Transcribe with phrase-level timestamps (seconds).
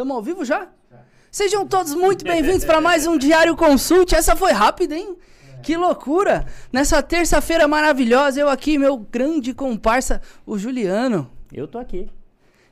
[0.00, 0.66] Tamo ao vivo já?
[1.30, 4.14] Sejam todos muito bem-vindos para mais um Diário Consulte.
[4.14, 5.14] Essa foi rápida, hein?
[5.62, 6.46] Que loucura!
[6.72, 11.30] Nessa terça-feira maravilhosa, eu aqui, meu grande comparsa, o Juliano.
[11.52, 12.08] Eu tô aqui.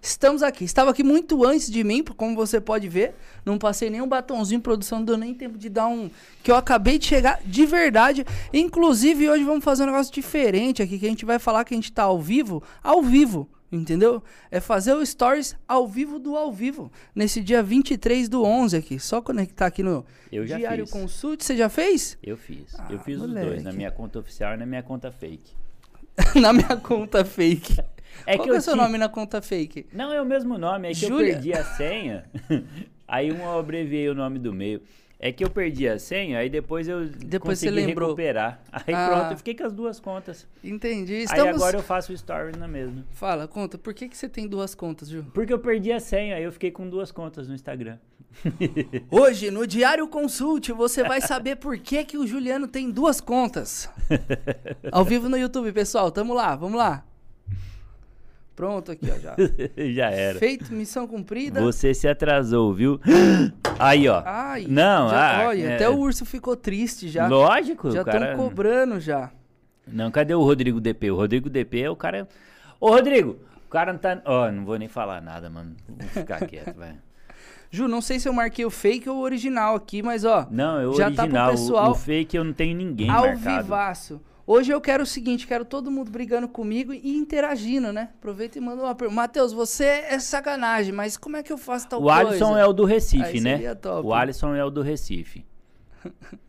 [0.01, 0.65] Estamos aqui.
[0.65, 3.15] Estava aqui muito antes de mim, como você pode ver.
[3.45, 6.11] Não passei nenhum batonzinho, produção, não deu nem tempo de dar um.
[6.43, 8.25] Que eu acabei de chegar de verdade.
[8.55, 11.77] Inclusive, hoje vamos fazer um negócio diferente aqui, que a gente vai falar que a
[11.77, 13.51] gente tá ao vivo, ao vivo.
[13.71, 14.23] Entendeu?
[14.51, 16.91] É fazer o stories ao vivo do ao vivo.
[17.15, 18.99] Nesse dia 23 do 11 aqui.
[18.99, 20.93] Só conectar aqui no Eu já Diário fiz.
[20.93, 21.45] Consult.
[21.45, 22.17] Você já fez?
[22.23, 22.75] Eu fiz.
[22.79, 23.47] Ah, eu fiz moleque.
[23.47, 25.53] os dois, na minha conta oficial e na minha conta fake.
[26.41, 27.77] na minha conta fake.
[28.27, 29.87] É Qual que é o seu ti- nome na conta fake?
[29.93, 31.29] Não, é o mesmo nome, é que Júlia?
[31.29, 32.25] eu perdi a senha.
[33.07, 34.81] aí um eu abreviei o nome do meio.
[35.21, 38.63] É que eu perdi a senha, aí depois eu Depois consegui recuperar.
[38.73, 39.09] Aí Ah.
[39.11, 40.47] pronto, eu fiquei com as duas contas.
[40.63, 41.15] Entendi.
[41.15, 41.57] Aí Estamos...
[41.57, 43.05] agora eu faço o story na mesma.
[43.11, 43.77] Fala, conta.
[43.77, 45.27] Por que, que você tem duas contas, Ju?
[45.35, 47.99] Porque eu perdi a senha, aí eu fiquei com duas contas no Instagram.
[49.11, 53.91] Hoje, no Diário Consult, você vai saber por que, que o Juliano tem duas contas.
[54.93, 56.13] Ao vivo no YouTube, pessoal.
[56.13, 57.08] Tamo lá, vamos lá.
[58.59, 59.37] Pronto aqui, ó, já.
[59.95, 60.37] Já era.
[60.37, 61.61] Feito, missão cumprida.
[61.61, 63.01] Você se atrasou, viu?
[63.79, 64.21] Aí, ó.
[64.27, 67.29] Ai, Não, já- ah, olha, é- até o urso ficou triste já.
[67.29, 68.33] Lógico, já cara...
[68.33, 69.31] estão cobrando já.
[69.87, 71.09] Não, cadê o Rodrigo DP?
[71.13, 72.27] O Rodrigo DP é o cara.
[72.81, 74.21] Ô, Rodrigo, o cara não tá.
[74.25, 75.77] Ó, não vou nem falar nada, mano.
[75.89, 76.97] Vou ficar quieto, vai.
[77.71, 80.81] Ju, não sei se eu marquei o fake ou o original aqui, mas ó, Não,
[80.81, 81.49] é o Já tá pro original.
[81.49, 83.63] o- pessoal o, fake eu não tenho ninguém ao marcado.
[83.63, 84.21] vivaço.
[84.47, 88.09] Hoje eu quero o seguinte, quero todo mundo brigando comigo e interagindo, né?
[88.19, 89.15] Aproveita e manda uma pergunta.
[89.21, 92.21] Matheus, você é sacanagem, mas como é que eu faço tal O coisa?
[92.31, 93.75] Alisson é o do Recife, Aí né?
[93.75, 94.09] top.
[94.09, 95.45] O Alisson é o do Recife.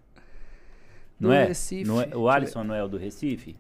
[1.20, 1.46] Do Não é?
[1.48, 1.84] Recife.
[1.84, 3.58] Não é- eu O Alisson não é o do Recife?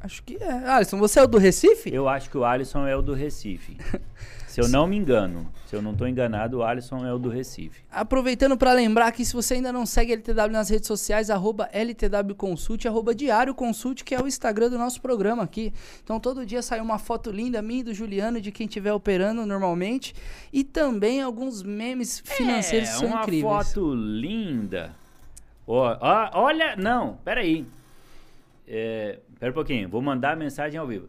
[0.00, 0.52] Acho que é.
[0.68, 1.92] Alisson, você é o do Recife?
[1.92, 3.76] Eu acho que o Alisson é o do Recife.
[4.50, 7.28] Se eu não me engano, se eu não tô enganado, o Alisson é o do
[7.28, 7.84] Recife.
[7.88, 12.34] Aproveitando para lembrar que se você ainda não segue LTW nas redes sociais, arroba LTW
[12.36, 15.72] Consult, arroba Diário Consult, que é o Instagram do nosso programa aqui.
[16.02, 19.46] Então todo dia sai uma foto linda minha e do Juliano, de quem estiver operando
[19.46, 20.16] normalmente.
[20.52, 23.44] E também alguns memes financeiros é, que são uma incríveis.
[23.72, 24.96] foto linda.
[25.64, 27.64] Ó, ó, olha, não, peraí.
[28.66, 31.08] É, pera um pouquinho, vou mandar a mensagem ao vivo.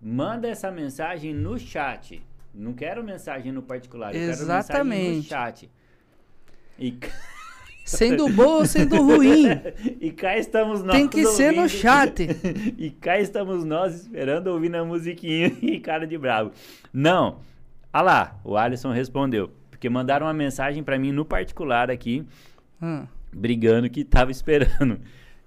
[0.00, 2.22] Manda essa mensagem no chat.
[2.56, 5.28] Não quero mensagem no particular, eu quero mensagem no Exatamente.
[5.28, 5.70] chat.
[6.78, 6.94] E,
[7.84, 9.46] Sendo bom ou sendo ruim.
[10.00, 10.96] e cá estamos nós.
[10.96, 12.26] Tem que ser no ouvindo- chat.
[12.76, 16.50] e cá estamos nós esperando ouvindo a musiquinha e cara de bravo.
[16.92, 17.38] Não.
[17.92, 19.50] Ah lá, o Alisson respondeu.
[19.70, 22.26] Porque mandaram uma mensagem pra mim no particular aqui,
[22.82, 23.06] Hum.
[23.32, 24.98] brigando que tava esperando.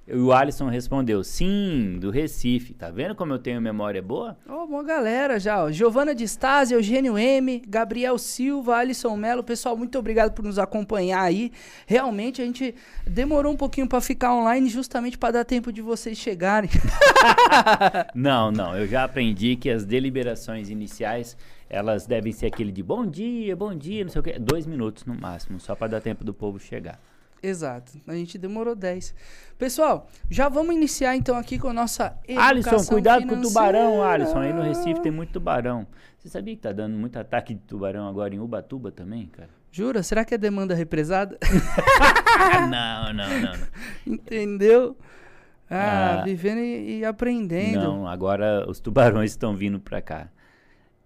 [0.10, 2.74] E o Alisson respondeu: sim, do Recife.
[2.74, 4.36] Tá vendo como eu tenho memória boa?
[4.48, 5.72] Ó, uma galera já, ó.
[5.72, 9.44] Giovana de Stasi, Eugênio M, Gabriel Silva, Alisson Melo.
[9.44, 11.52] Pessoal, muito obrigado por nos acompanhar aí.
[11.86, 12.74] Realmente a gente
[13.06, 16.70] demorou um pouquinho pra ficar online justamente pra dar tempo de vocês chegarem.
[18.16, 18.76] Não, não.
[18.76, 21.38] Eu já aprendi que as deliberações iniciais
[21.70, 24.40] elas devem ser aquele de bom dia, bom dia, não sei o quê.
[24.40, 27.00] Dois minutos no máximo, só pra dar tempo do povo chegar.
[27.42, 27.94] Exato.
[28.08, 29.16] A gente demorou 10.
[29.58, 33.92] Pessoal, já vamos iniciar então aqui com a nossa educação Alisson, cuidado com o tubarão,
[33.92, 34.14] financeira.
[34.14, 34.40] Alisson.
[34.40, 35.88] Aí no Recife tem muito tubarão.
[36.18, 39.50] Você sabia que tá dando muito ataque de tubarão agora em Ubatuba também, cara?
[39.72, 40.02] Jura?
[40.04, 41.38] Será que é demanda represada?
[42.70, 43.52] não, não, não.
[43.58, 43.68] não.
[44.06, 44.98] Entendeu?
[45.70, 46.24] Ah, Ah.
[46.24, 47.80] vivendo e, e aprendendo.
[47.80, 50.28] Não, agora os tubarões estão vindo pra cá.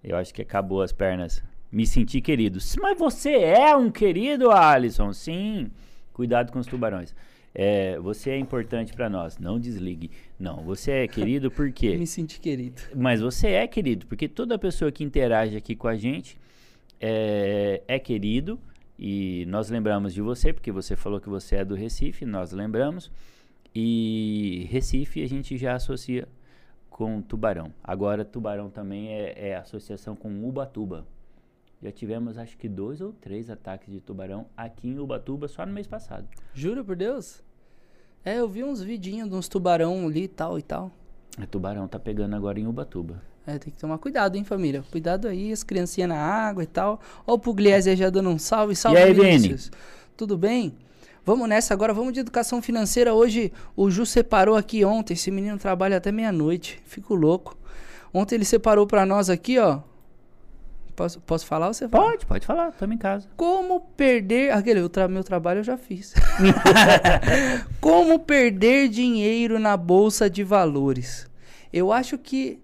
[0.03, 1.43] Eu acho que acabou as pernas.
[1.71, 2.59] Me senti querido.
[2.81, 5.11] Mas você é um querido, Alisson?
[5.11, 5.71] Sim.
[6.13, 7.15] Cuidado com os tubarões.
[7.55, 9.37] É, você é importante pra nós.
[9.37, 10.09] Não desligue.
[10.39, 11.95] Não, você é querido por quê?
[11.97, 12.81] Me senti querido.
[12.95, 16.39] Mas você é querido, porque toda pessoa que interage aqui com a gente
[16.99, 18.59] é, é querido
[18.97, 23.11] e nós lembramos de você, porque você falou que você é do Recife, nós lembramos.
[23.75, 26.27] E Recife a gente já associa
[26.89, 27.73] com Tubarão.
[27.83, 31.05] Agora, Tubarão também é, é associação com Ubatuba.
[31.83, 35.73] Já tivemos acho que dois ou três ataques de tubarão aqui em Ubatuba só no
[35.73, 36.25] mês passado.
[36.53, 37.43] Jura por Deus?
[38.23, 40.89] É, eu vi uns vidinhos de uns tubarão ali e tal e tal.
[41.37, 43.21] O tubarão tá pegando agora em Ubatuba.
[43.45, 44.81] É, tem que tomar cuidado, hein, família?
[44.89, 47.01] Cuidado aí, as criancinhas na água e tal.
[47.27, 48.77] Ó o Pugliese já dando um salve.
[48.77, 49.53] Salve, E aí, Vini?
[50.15, 50.77] Tudo bem?
[51.25, 53.13] Vamos nessa agora, vamos de educação financeira.
[53.13, 55.15] Hoje o Ju separou aqui ontem.
[55.15, 56.81] Esse menino trabalha até meia-noite.
[56.85, 57.57] Fico louco.
[58.13, 59.81] Ontem ele separou pra nós aqui, ó.
[60.95, 62.03] Posso, posso falar ou você fala?
[62.11, 63.27] Pode, pode falar, estamos em casa.
[63.35, 64.51] Como perder.
[64.53, 66.13] Aquele, o tra- meu trabalho eu já fiz.
[67.81, 71.27] Como perder dinheiro na bolsa de valores?
[71.71, 72.59] Eu acho que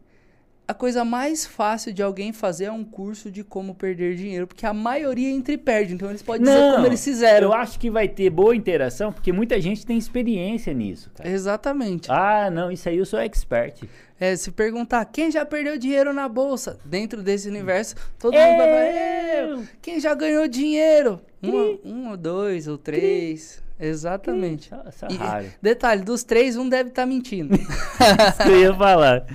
[0.69, 4.67] a coisa mais fácil de alguém fazer é um curso de como perder dinheiro, porque
[4.67, 7.47] a maioria entra e perde, então eles podem dizer como eles fizeram.
[7.47, 11.27] Eu acho que vai ter boa interação, porque muita gente tem experiência nisso, cara.
[11.27, 12.11] Exatamente.
[12.11, 13.81] Ah, não, isso aí eu sou expert.
[14.19, 18.67] É, se perguntar quem já perdeu dinheiro na bolsa, dentro desse universo, todo mundo vai
[18.67, 19.63] falar, eu!
[19.81, 21.19] Quem já ganhou dinheiro?
[21.41, 23.63] Um, um ou dois ou três.
[23.79, 24.69] Exatamente.
[24.69, 25.45] Só, só E, raro.
[25.61, 27.55] detalhe, dos três, um deve estar mentindo.
[27.55, 29.25] Isso que eu ia falar.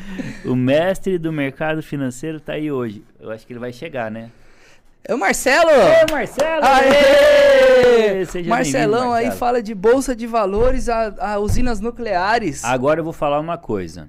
[0.45, 3.03] O mestre do mercado financeiro tá aí hoje.
[3.19, 4.31] Eu acho que ele vai chegar, né?
[5.07, 5.71] É o Marcelo!
[5.71, 6.65] Ê, Marcelo!
[6.65, 8.25] Aê!
[8.27, 9.39] Seja Marcelão bem-vindo, aí Marcelo.
[9.39, 12.65] fala de bolsa de valores a, a usinas nucleares.
[12.65, 14.09] Agora eu vou falar uma coisa.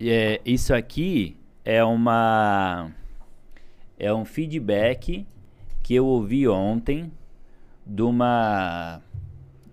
[0.00, 2.90] É, isso aqui é uma
[3.98, 5.26] é um feedback
[5.82, 7.10] que eu ouvi ontem
[7.86, 9.00] de uma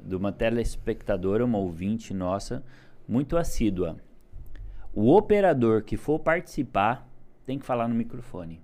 [0.04, 2.64] de uma telespectadora, uma ouvinte nossa,
[3.08, 3.98] muito assídua.
[4.94, 7.08] O operador que for participar
[7.46, 8.60] tem que falar no microfone.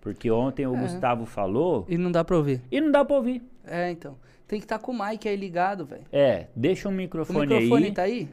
[0.00, 0.80] Porque ontem o É.
[0.80, 2.62] Gustavo falou E não dá pra ouvir.
[2.70, 3.42] e não dá pra ouvir.
[3.64, 4.16] É, então.
[4.48, 6.04] Tem que estar com o mic aí ligado, velho.
[6.10, 7.92] É, deixa um O microfone, microfone aí.
[7.92, 8.28] tá aí?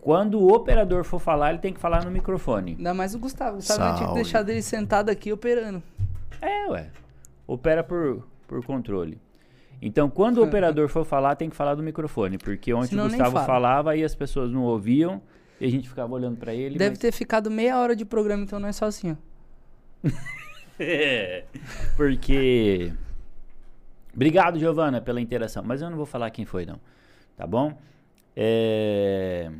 [0.00, 2.72] Quando o operador for falar, ele tem que falar no microfone.
[2.78, 3.52] Ainda mais o Gustavo.
[3.52, 5.82] O Gustavo tinha que deixar dele sentado aqui operando.
[6.40, 6.90] É, ué.
[7.46, 9.18] Opera por, por controle.
[9.82, 12.38] Então, quando o operador for falar, tem que falar do microfone.
[12.38, 13.46] Porque ontem Senão o Gustavo fala.
[13.46, 15.22] falava e as pessoas não ouviam.
[15.60, 16.78] E a gente ficava olhando pra ele.
[16.78, 20.08] Deve mas- ter ficado meia hora de programa, então não é só assim, ó.
[20.82, 21.44] É,
[21.94, 22.90] porque.
[24.14, 25.62] Obrigado, Giovana, pela interação.
[25.62, 26.80] Mas eu não vou falar quem foi, não.
[27.36, 27.78] Tá bom?
[28.34, 29.50] É.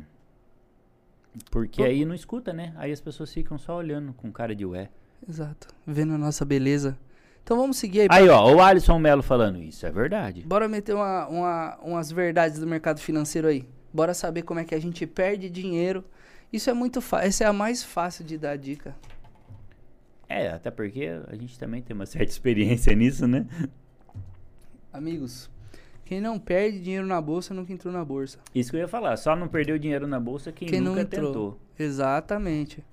[1.51, 2.73] Porque aí não escuta, né?
[2.75, 4.89] Aí as pessoas ficam só olhando com cara de ué.
[5.29, 5.67] Exato.
[5.85, 6.97] Vendo a nossa beleza.
[7.43, 8.07] Então vamos seguir aí.
[8.09, 9.85] Aí, ó, o Alisson Melo falando isso.
[9.85, 10.43] É verdade.
[10.45, 13.67] Bora meter uma, uma- umas verdades do mercado financeiro aí.
[13.93, 16.03] Bora saber como é que a gente perde dinheiro.
[16.53, 17.27] Isso é muito fácil.
[17.27, 18.95] Essa é a mais fácil de dar dica.
[20.29, 23.45] É, até porque a gente também tem uma certa experiência nisso, né?
[24.93, 25.49] Amigos,
[26.05, 28.37] quem não perde dinheiro na bolsa nunca entrou na bolsa.
[28.53, 29.15] Isso que eu ia falar.
[29.17, 31.27] Só não perdeu dinheiro na bolsa quem, Quem nunca entrou.
[31.27, 31.59] tentou.
[31.79, 32.83] Exatamente.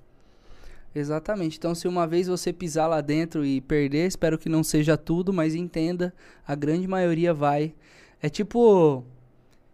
[0.94, 1.56] Exatamente.
[1.58, 5.32] Então, se uma vez você pisar lá dentro e perder, espero que não seja tudo,
[5.32, 6.12] mas entenda,
[6.46, 7.74] a grande maioria vai.
[8.22, 9.04] É tipo.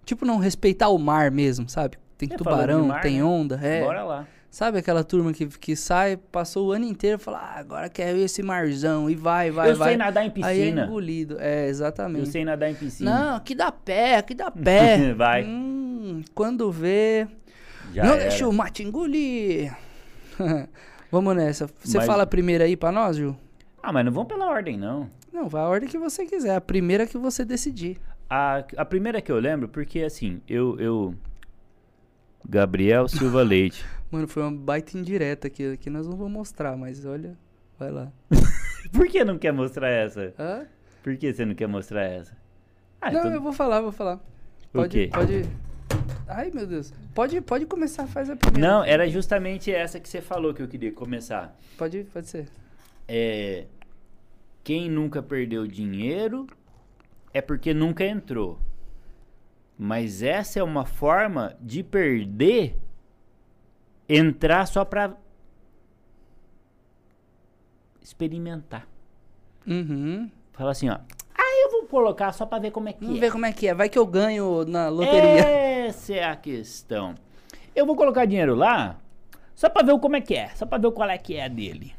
[0.05, 1.97] Tipo não respeitar o mar mesmo, sabe?
[2.19, 3.25] Tem É, tubarão, mar, tem né?
[3.25, 3.59] onda.
[3.63, 3.81] É.
[3.83, 4.27] Bora lá.
[4.51, 8.19] Sabe aquela turma que, que sai, passou o ano inteiro e fala, ah, agora quero
[8.19, 9.89] esse marzão, e vai, vai, eu vai.
[9.89, 10.85] sei nadar em Aí é piscina.
[10.85, 11.37] engolido.
[11.41, 12.27] É, exatamente.
[12.27, 13.11] eu sei nadar em piscina.
[13.31, 15.13] Não, aqui dá pé, aqui dá pé.
[15.19, 15.45] Vai.
[15.45, 17.27] Hum, quando vê.
[17.93, 18.21] Já não era.
[18.29, 19.75] deixa o mate engolir.
[21.11, 21.69] Vamos nessa.
[21.83, 23.37] Você Mas- fala primeiro aí pra nós, Ju?
[23.83, 25.11] Ah, mas não vamos pela ordem, não.
[25.33, 26.57] Não, vai a ordem que você quiser.
[26.57, 27.99] A primeira que você decidir.
[28.31, 30.79] A, a primeira que eu lembro, porque assim, eu.
[30.81, 31.15] eu...
[32.49, 33.85] Gabriel Silva Leite.
[34.11, 35.73] Mano, foi uma baita indireta aqui.
[35.73, 37.37] Aqui nós não vamos mostrar, mas olha.
[37.79, 38.11] Vai lá.
[38.93, 40.33] Por que não quer mostrar essa?
[40.39, 40.67] Hã?
[41.03, 42.37] Por que você não quer mostrar essa?
[43.01, 44.21] Ah, não, então- eu vou falar, vou falar.
[44.73, 45.11] Pode, quê?
[45.13, 45.45] pode.
[46.27, 46.93] Ai, meu Deus.
[47.15, 48.67] Pode, pode começar, faz a primeira.
[48.67, 51.57] Não, era justamente essa que você falou que eu queria começar.
[51.77, 52.49] Pode, pode ser.
[53.07, 53.67] É.
[54.63, 56.47] Quem nunca perdeu dinheiro
[57.33, 58.59] é porque nunca entrou.
[59.77, 62.77] Mas essa é uma forma de perder
[64.09, 65.15] entrar só pra
[68.01, 68.87] experimentar.
[69.67, 70.31] Uhum.
[70.53, 70.99] Fala assim, ó.
[71.95, 73.21] Colocar só pra ver como é que Vamos é.
[73.21, 73.73] ver como é que é.
[73.73, 75.47] Vai que eu ganho na loteria.
[75.87, 77.15] Essa é a questão.
[77.73, 78.99] Eu vou colocar dinheiro lá
[79.55, 81.95] só pra ver como é que é, só pra ver qual é que é dele.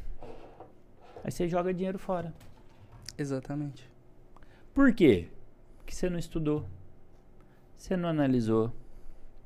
[1.24, 2.34] Aí você joga dinheiro fora.
[3.16, 3.90] Exatamente.
[4.74, 5.28] Por quê?
[5.78, 6.66] Porque você não estudou.
[7.78, 8.70] Você não analisou.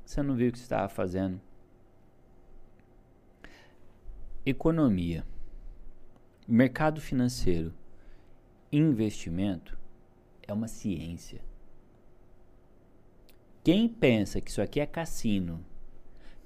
[0.05, 1.39] Você não viu o que você estava fazendo.
[4.45, 5.23] Economia.
[6.45, 7.73] Mercado financeiro.
[8.69, 9.79] Investimento
[10.47, 11.41] é uma ciência.
[13.63, 15.63] Quem pensa que isso aqui é cassino,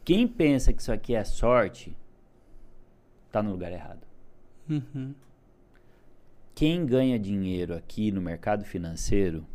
[0.04, 1.96] quem pensa que isso aqui é sorte,
[3.32, 4.06] tá no lugar errado.
[4.70, 5.14] Uhum.
[6.54, 9.46] Quem ganha dinheiro aqui no mercado financeiro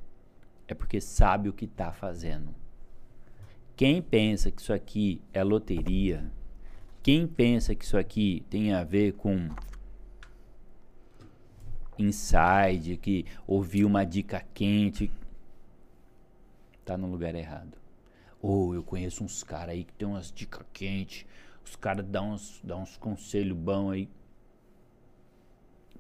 [0.69, 2.55] é porque sabe o que está fazendo.
[3.77, 6.31] Quem pensa que isso aqui é loteria,
[7.03, 9.49] quem pensa que isso aqui tem a ver com
[12.03, 15.11] inside, que ouviu uma dica quente,
[16.85, 17.79] tá no lugar errado.
[18.41, 21.27] Ou eu conheço uns caras aí que tem umas dicas quentes,
[21.65, 24.09] os caras dão uns, dão uns conselhos bons aí.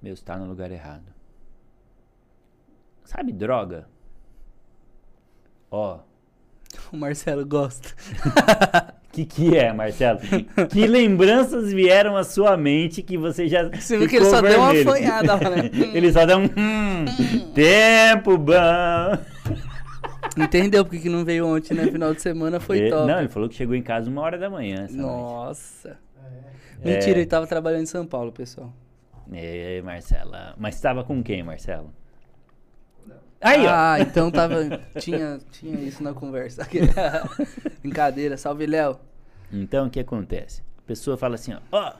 [0.02, 1.12] Meu, está no lugar errado.
[3.04, 3.88] Sabe droga?
[5.70, 6.00] Ó,
[6.92, 7.88] O Marcelo gosta.
[9.12, 10.20] que que é, Marcelo?
[10.70, 14.60] que lembranças vieram à sua mente que você já Você viu que ele só deu
[14.60, 15.70] uma afanhada lá, né?
[15.94, 17.04] ele só deu um hum,
[17.54, 18.54] tempo bom.
[20.36, 21.86] Entendeu porque que não veio ontem, né?
[21.86, 23.06] Final de semana foi Ele- top.
[23.06, 24.86] Não, ele falou que chegou em casa uma hora da manhã.
[24.90, 25.98] Nossa.
[26.82, 26.94] É.
[26.94, 28.72] Mentira, ele tava trabalhando em São Paulo, pessoal.
[29.32, 30.54] É, Marcela.
[30.56, 31.92] Mas estava com quem, Marcelo?
[33.40, 33.70] Aí, ó.
[33.70, 34.56] ah, então tava.
[35.00, 36.66] tinha, tinha isso na conversa.
[37.80, 38.98] Brincadeira, salve Léo.
[39.50, 40.62] Então, o que acontece?
[40.78, 41.94] A pessoa fala assim, ó, ó,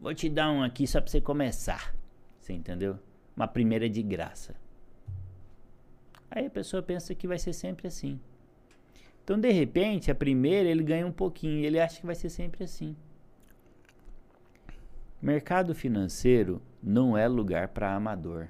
[0.00, 1.94] vou te dar um aqui só pra você começar.
[2.40, 2.98] Você entendeu?
[3.36, 4.54] Uma primeira de graça.
[6.30, 8.18] Aí a pessoa pensa que vai ser sempre assim.
[9.24, 12.64] Então, de repente, a primeira ele ganha um pouquinho, ele acha que vai ser sempre
[12.64, 12.96] assim.
[15.20, 18.48] Mercado financeiro não é lugar para amador.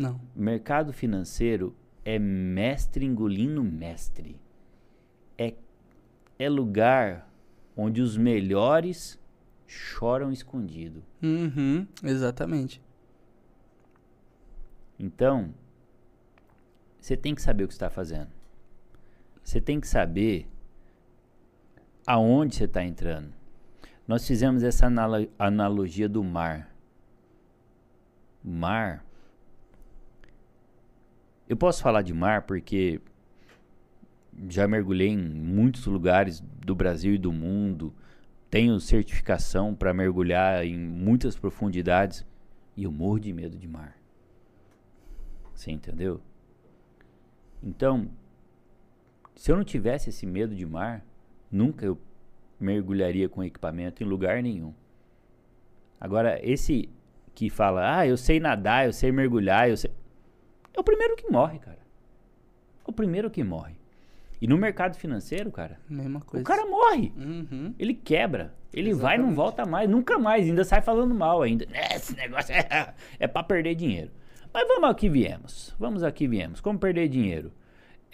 [0.00, 0.18] Não.
[0.34, 1.76] Mercado financeiro
[2.06, 4.40] é mestre engolindo mestre.
[5.36, 5.52] É,
[6.38, 7.30] é lugar
[7.76, 9.20] onde os melhores
[9.66, 11.04] choram escondido.
[11.22, 12.80] Uhum, exatamente.
[14.98, 15.52] Então,
[16.98, 18.30] você tem que saber o que está fazendo.
[19.44, 20.48] Você tem que saber
[22.06, 23.34] aonde você está entrando.
[24.08, 24.90] Nós fizemos essa
[25.38, 26.74] analogia do mar.
[28.42, 29.04] O mar.
[31.50, 33.00] Eu posso falar de mar porque
[34.48, 37.92] já mergulhei em muitos lugares do Brasil e do mundo.
[38.48, 42.24] Tenho certificação para mergulhar em muitas profundidades
[42.76, 43.96] e eu morro de medo de mar.
[45.52, 46.20] Você entendeu?
[47.60, 48.08] Então,
[49.34, 51.04] se eu não tivesse esse medo de mar,
[51.50, 51.98] nunca eu
[52.60, 54.72] mergulharia com equipamento em lugar nenhum.
[56.00, 56.88] Agora, esse
[57.34, 59.90] que fala, ah, eu sei nadar, eu sei mergulhar, eu sei.
[60.74, 61.78] É o primeiro que morre, cara.
[62.86, 63.74] É o primeiro que morre.
[64.40, 66.42] E no mercado financeiro, cara, Mesma coisa.
[66.42, 67.12] o cara morre.
[67.16, 67.74] Uhum.
[67.78, 68.54] Ele quebra.
[68.72, 69.36] Ele vai e não Exatamente.
[69.36, 70.46] volta mais, nunca mais.
[70.46, 71.66] Ainda sai falando mal ainda.
[71.94, 74.10] Esse negócio é, é para perder dinheiro.
[74.52, 75.74] Mas vamos ao que viemos.
[75.78, 76.60] Vamos ao que viemos.
[76.60, 77.52] Como perder dinheiro?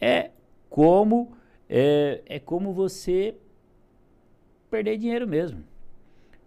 [0.00, 0.30] É
[0.68, 1.32] como
[1.68, 3.36] é, é como você
[4.70, 5.62] perder dinheiro mesmo.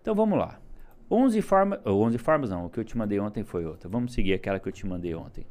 [0.01, 0.59] Então vamos lá.
[1.11, 3.89] 11 formas, ou 11 formas não, o que eu te mandei ontem foi outra.
[3.89, 5.45] Vamos seguir aquela que eu te mandei ontem.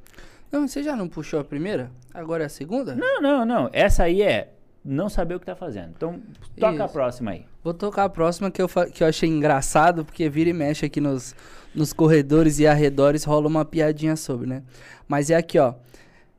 [0.51, 1.91] Não, você já não puxou a primeira?
[2.13, 2.95] Agora é a segunda?
[2.95, 3.71] Não, não, não.
[3.73, 4.53] Essa aí é
[4.85, 5.93] não saber o que tá fazendo.
[5.97, 6.21] Então
[6.59, 6.95] toca a Isso.
[6.95, 7.45] próxima aí.
[7.63, 11.01] Vou tocar a próxima que eu, que eu achei engraçado, porque vira e mexe aqui
[11.01, 11.35] nos,
[11.75, 14.63] nos corredores e arredores rola uma piadinha sobre, né?
[15.07, 15.75] Mas é aqui, ó.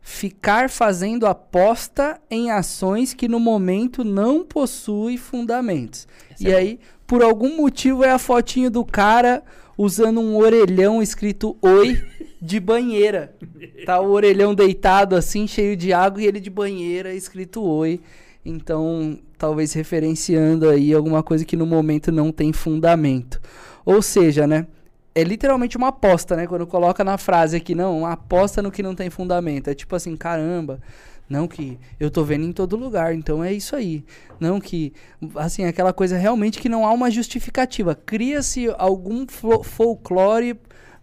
[0.01, 6.07] Ficar fazendo aposta em ações que no momento não possui fundamentos.
[6.31, 9.43] Essa e é aí, por algum motivo, é a fotinho do cara
[9.77, 12.01] usando um orelhão escrito Oi
[12.41, 13.35] de banheira.
[13.85, 17.99] Tá o orelhão deitado assim, cheio de água, e ele de banheira escrito Oi.
[18.45, 23.41] Então, talvez referenciando aí alguma coisa que no momento não tem fundamento.
[23.85, 24.67] Ou seja, né?
[25.13, 26.47] É literalmente uma aposta, né?
[26.47, 29.69] Quando coloca na frase aqui, não, aposta no que não tem fundamento.
[29.69, 30.79] É tipo assim, caramba,
[31.29, 34.03] não que eu tô vendo em todo lugar, então é isso aí.
[34.39, 34.93] Não que,
[35.35, 37.93] assim, aquela coisa realmente que não há uma justificativa.
[37.93, 40.57] Cria-se algum folclore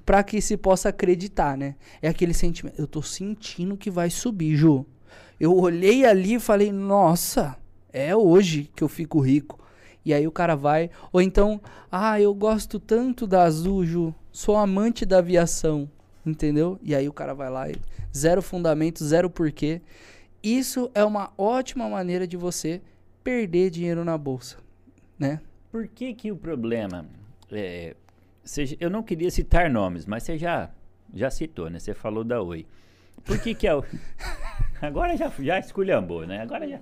[0.06, 1.74] para que se possa acreditar, né?
[2.00, 4.86] É aquele sentimento, eu tô sentindo que vai subir, Ju.
[5.38, 7.56] Eu olhei ali e falei, nossa,
[7.92, 9.58] é hoje que eu fico rico.
[10.04, 11.60] E aí o cara vai, ou então,
[11.90, 15.90] ah, eu gosto tanto da Azul, Ju, sou amante da aviação,
[16.24, 16.78] entendeu?
[16.80, 17.74] E aí o cara vai lá e
[18.16, 19.82] zero fundamento, zero porquê.
[20.40, 22.80] Isso é uma ótima maneira de você
[23.24, 24.58] perder dinheiro na bolsa,
[25.18, 25.40] né?
[25.72, 27.04] Por que que o problema
[27.50, 27.96] é,
[28.46, 30.70] você- eu não queria citar nomes, mas você já
[31.14, 31.78] já citou, né?
[31.78, 32.66] Você falou da Oi.
[33.24, 33.84] Por que que é o
[34.80, 36.40] Agora já já esculhambou, né?
[36.40, 36.78] Agora já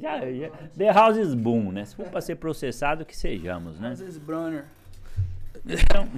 [0.00, 1.84] já, já The House is boom, né?
[1.84, 3.94] Se for para ser processado que sejamos, né?
[3.94, 4.64] Francis Brunner.
[5.66, 6.08] Então,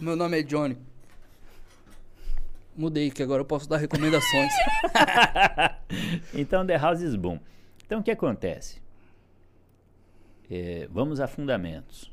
[0.00, 0.76] Meu nome é Johnny.
[2.76, 4.52] Mudei, que agora eu posso dar recomendações.
[6.34, 7.38] então The House is boom.
[7.86, 8.80] Então o que acontece?
[10.50, 12.10] É, vamos a fundamentos.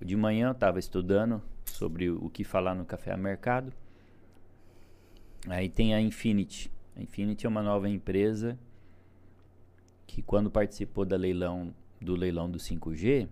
[0.00, 3.72] De manhã eu estava estudando sobre o que falar no Café Mercado.
[5.48, 6.70] Aí tem a Infinity.
[6.96, 8.58] A Infinity é uma nova empresa
[10.06, 13.28] que quando participou da leilão do leilão do 5G,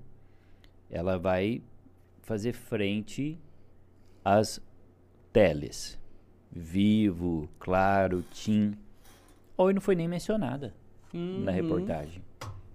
[0.91, 1.63] ela vai
[2.23, 3.39] fazer frente
[4.25, 4.61] às
[5.33, 5.99] teles.
[6.51, 8.75] Vivo, Claro, TIM.
[9.57, 10.75] A Oi não foi nem mencionada
[11.13, 11.19] na
[11.51, 11.57] Uhum.
[11.57, 12.23] reportagem.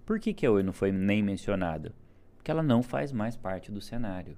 [0.06, 1.94] Por que, que a Oi não foi nem mencionada?
[2.42, 4.36] Porque ela não faz mais parte do cenário.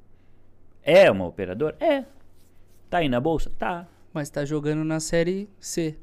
[0.83, 1.77] É uma operadora?
[1.79, 2.03] É.
[2.89, 3.49] Tá aí na bolsa?
[3.57, 3.87] Tá.
[4.13, 5.95] Mas tá jogando na série C.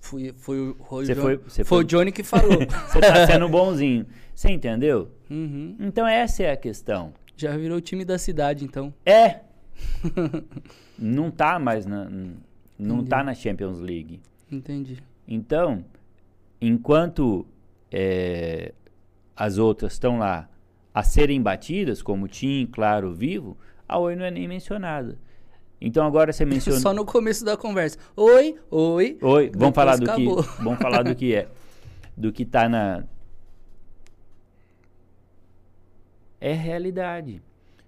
[0.00, 2.58] Fui, foi, o- foi, o foi- foi foi- o Johnny que falou.
[2.90, 4.04] Você tá sendo bonzinho.
[4.34, 5.12] Você entendeu?
[5.30, 5.76] Uhum.
[5.78, 7.14] Então essa é a questão.
[7.36, 8.92] Já virou o time da cidade, então.
[9.04, 9.40] É.
[10.98, 12.04] não tá mais na.
[12.76, 13.08] Não Entendi.
[13.10, 14.20] tá na Champions League.
[14.50, 15.00] Entendi.
[15.28, 15.84] Então,
[16.60, 17.46] enquanto
[17.92, 18.72] é,
[19.36, 20.48] as outras estão lá
[20.94, 25.18] a serem batidas, como Tim, Claro, Vivo, a Oi não é nem mencionada.
[25.80, 26.80] Então agora você mencionou.
[26.80, 27.98] Só no começo da conversa.
[28.16, 29.18] Oi, oi.
[29.20, 30.42] Oi, vamos falar do acabou.
[30.42, 30.50] que.
[30.64, 31.48] Vamos falar do que é.
[32.16, 33.04] Do que tá na.
[36.40, 37.42] É realidade.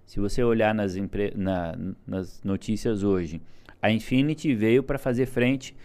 [0.05, 1.33] Se você olhar nas, empre...
[1.35, 1.75] na-
[2.05, 3.41] nas notícias hoje,
[3.81, 5.75] a Infinity veio para fazer frente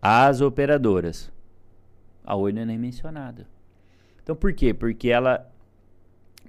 [0.00, 1.30] às operadoras.
[2.24, 3.46] A Oi não é nem mencionada.
[4.30, 4.72] Então por quê?
[4.72, 5.44] Porque ela.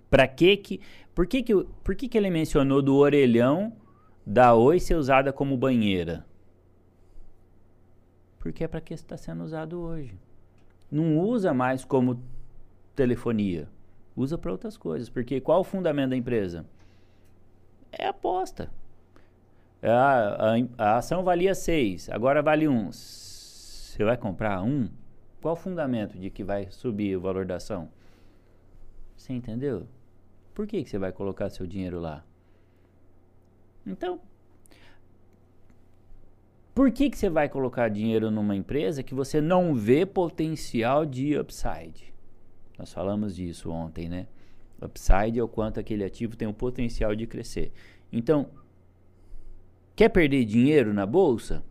[0.08, 0.80] Pra que que.
[1.16, 3.74] Por que que, por que que ele mencionou do orelhão
[4.24, 6.24] da Oi ser usada como banheira?
[8.38, 10.14] Porque é para que está sendo usado hoje.
[10.92, 12.22] Não usa mais como
[12.96, 13.68] telefonia.
[14.16, 15.10] Usa para outras coisas.
[15.10, 16.68] Porque qual o fundamento da empresa?
[17.92, 18.70] É aposta.
[19.82, 22.72] A, a, a ação valia 6, agora vale 1.
[22.72, 22.92] Um.
[22.92, 24.88] Você vai comprar um?
[25.42, 27.90] Qual o fundamento de que vai subir o valor da ação?
[29.18, 29.88] Você entendeu?
[30.54, 32.24] Por que, que você vai colocar seu dinheiro lá?
[33.86, 34.20] Então,
[36.76, 41.38] por que, que você vai colocar dinheiro numa empresa que você não vê potencial de
[41.38, 42.14] upside?
[42.78, 44.28] Nós falamos disso ontem, né?
[44.82, 47.72] Upside é o quanto aquele ativo tem o potencial de crescer.
[48.12, 48.50] Então,
[49.96, 51.64] quer perder dinheiro na bolsa?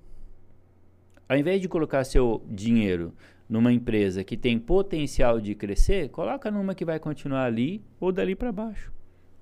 [1.28, 3.14] Ao invés de colocar seu dinheiro
[3.50, 8.36] numa empresa que tem potencial de crescer, coloca numa que vai continuar ali ou dali
[8.36, 8.92] para baixo.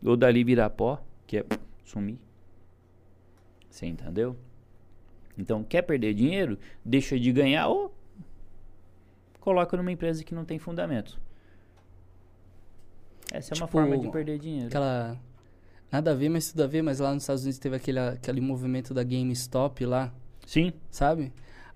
[0.03, 1.45] Ou dali virar pó, que é
[1.85, 2.19] sumir.
[3.69, 4.35] Você entendeu?
[5.37, 6.59] Então, quer perder dinheiro?
[6.83, 7.95] Deixa de ganhar ou
[9.39, 11.21] coloca numa empresa que não tem fundamento.
[13.31, 14.69] Essa é uma Tipo, forma de perder dinheiro.
[14.69, 15.21] Aquela.
[15.93, 18.41] Nada a ver, mas tudo a ver, mas lá nos Estados Unidos teve aquele, aquele
[18.41, 20.13] movimento da GameStop lá,
[20.47, 21.31] Sim, sabe?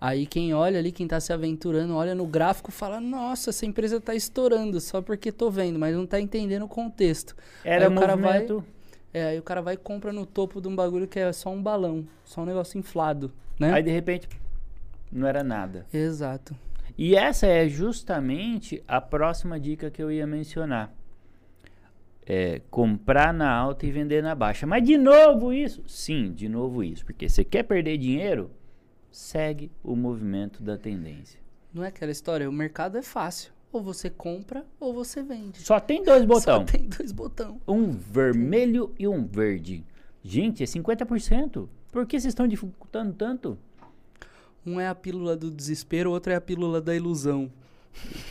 [0.04, 3.64] Aí quem olha ali, quem tá se aventurando, olha no gráfico e fala, nossa, essa
[3.64, 7.36] empresa tá estourando, só porque tô vendo, mas não tá entendendo o contexto.
[7.62, 8.48] era Aí o cara vai-.
[9.14, 11.50] É, aí o cara vai e compra no topo de um bagulho que é só
[11.50, 13.72] um balão, só um negócio inflado, né?
[13.72, 14.28] Aí de repente
[15.12, 15.86] não era nada.
[15.94, 16.52] Exato.
[16.98, 20.92] E essa é justamente a próxima dica que eu ia mencionar.
[22.26, 24.66] É comprar na alta e vender na baixa.
[24.66, 25.80] Mas de novo isso?
[25.86, 27.04] Sim, de novo isso.
[27.04, 28.50] Porque você quer perder dinheiro?
[29.12, 31.38] Segue o movimento da tendência.
[31.72, 33.52] Não é aquela história, o mercado é fácil.
[33.70, 35.60] Ou você compra ou você vende.
[35.60, 36.70] Só tem dois Só botões.
[36.70, 37.56] tem dois botões.
[37.66, 39.84] Um vermelho e um verde.
[40.22, 41.68] Gente, é 50%.
[41.90, 43.58] Por que vocês estão dificultando tanto?
[44.64, 47.50] Um é a pílula do desespero, o outro é a pílula da ilusão.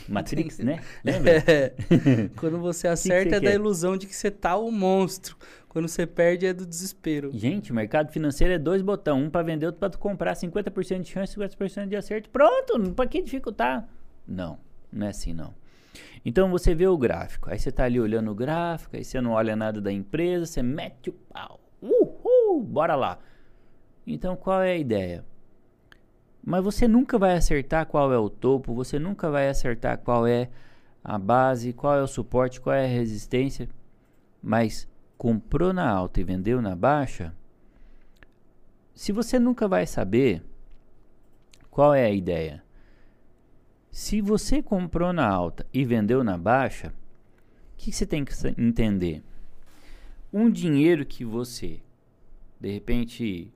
[0.08, 0.80] Matrix, né?
[1.04, 1.32] Lembra?
[1.46, 1.72] É.
[2.36, 3.54] Quando você acerta você é da quer?
[3.54, 5.36] ilusão de que você tá o monstro.
[5.68, 7.30] Quando você perde é do desespero.
[7.32, 11.00] Gente, o mercado financeiro é dois botões, um para vender, outro para tu comprar, 50%
[11.00, 12.28] de chance, 50% de acerto.
[12.28, 13.88] Pronto, para que dificultar?
[14.28, 14.58] Não,
[14.92, 15.54] não é assim não.
[16.24, 19.32] Então você vê o gráfico, aí você tá ali olhando o gráfico, aí você não
[19.32, 21.58] olha nada da empresa, você mete o pau.
[21.80, 23.18] Uhul, bora lá.
[24.06, 25.24] Então qual é a ideia?
[26.44, 30.50] Mas você nunca vai acertar qual é o topo, você nunca vai acertar qual é
[31.04, 33.68] a base, qual é o suporte, qual é a resistência.
[34.42, 37.32] Mas comprou na alta e vendeu na baixa,
[38.94, 40.42] se você nunca vai saber
[41.70, 42.62] qual é a ideia.
[43.90, 46.92] Se você comprou na alta e vendeu na baixa, o
[47.78, 49.22] que você tem que entender?
[50.32, 51.80] Um dinheiro que você,
[52.60, 53.50] de repente,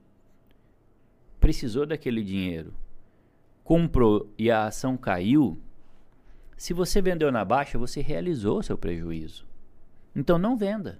[1.47, 2.75] precisou daquele dinheiro,
[3.63, 5.57] comprou e a ação caiu,
[6.57, 9.47] se você vendeu na baixa, você realizou seu prejuízo.
[10.15, 10.99] Então não venda.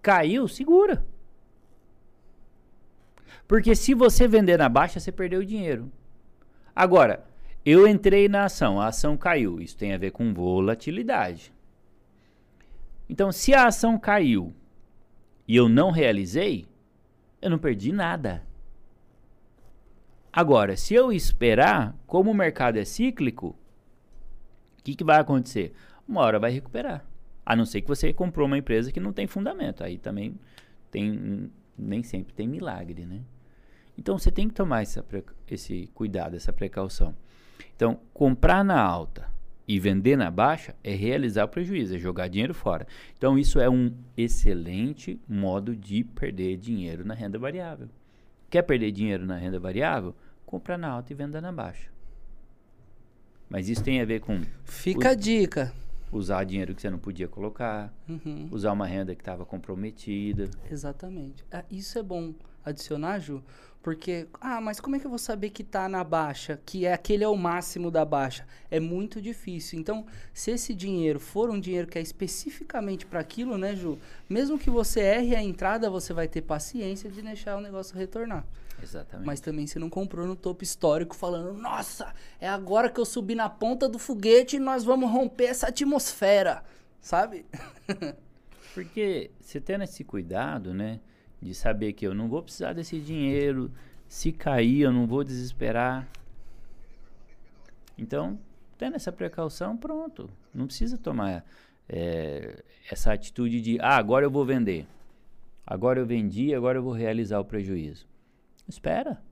[0.00, 1.04] Caiu, segura.
[3.48, 5.90] Porque se você vender na baixa, você perdeu o dinheiro.
[6.72, 7.26] Agora,
[7.66, 9.60] eu entrei na ação, a ação caiu.
[9.60, 11.52] Isso tem a ver com volatilidade.
[13.08, 14.54] Então, se a ação caiu
[15.48, 16.68] e eu não realizei,
[17.42, 18.48] eu não perdi nada.
[20.32, 23.56] Agora, se eu esperar, como o mercado é cíclico,
[24.78, 25.72] o que, que vai acontecer?
[26.06, 27.04] Uma hora vai recuperar.
[27.44, 29.82] A não ser que você comprou uma empresa que não tem fundamento.
[29.82, 30.34] Aí também
[30.90, 31.50] tem.
[31.76, 33.22] Nem sempre tem milagre, né?
[33.96, 35.04] Então você tem que tomar essa,
[35.50, 37.14] esse cuidado, essa precaução.
[37.74, 39.26] Então, comprar na alta
[39.66, 42.86] e vender na baixa é realizar prejuízo, é jogar dinheiro fora.
[43.16, 47.88] Então, isso é um excelente modo de perder dinheiro na renda variável.
[48.50, 50.14] Quer perder dinheiro na renda variável?
[50.44, 51.88] Compra na alta e venda na baixa.
[53.48, 55.72] Mas isso tem a ver com Fica O- a dica.
[56.12, 58.48] usar dinheiro que você não podia colocar, Uhum.
[58.50, 60.50] usar uma renda que estava comprometida.
[60.70, 61.44] Exatamente.
[61.50, 62.34] Ah, isso é bom
[62.64, 63.42] adicionar, Ju,
[63.82, 66.92] porque, ah, mas como é que eu vou saber que tá na baixa, que é
[66.92, 68.46] aquele é o máximo da baixa?
[68.70, 69.78] É muito difícil.
[69.78, 73.98] Então, se esse dinheiro for um dinheiro que é especificamente para aquilo, né, Ju?
[74.28, 78.44] Mesmo que você erre a entrada, você vai ter paciência de deixar o negócio retornar.
[78.82, 79.26] Exatamente.
[79.26, 83.34] Mas também você não comprou no topo histórico falando, nossa, é agora que eu subi
[83.34, 86.62] na ponta do foguete e nós vamos romper essa atmosfera,
[87.00, 87.46] sabe?
[88.74, 91.00] Porque você tendo esse cuidado, né?
[91.40, 93.70] De saber que eu não vou precisar desse dinheiro.
[94.08, 96.08] Se cair, eu não vou desesperar.
[97.96, 98.38] Então,
[98.76, 100.30] tendo essa precaução, pronto.
[100.54, 101.44] Não precisa tomar
[101.88, 104.86] eh, essa atitude de, ah, agora eu vou vender.
[105.66, 108.06] Agora eu vendi, agora eu vou realizar o prejuízo.
[108.68, 109.22] Espera.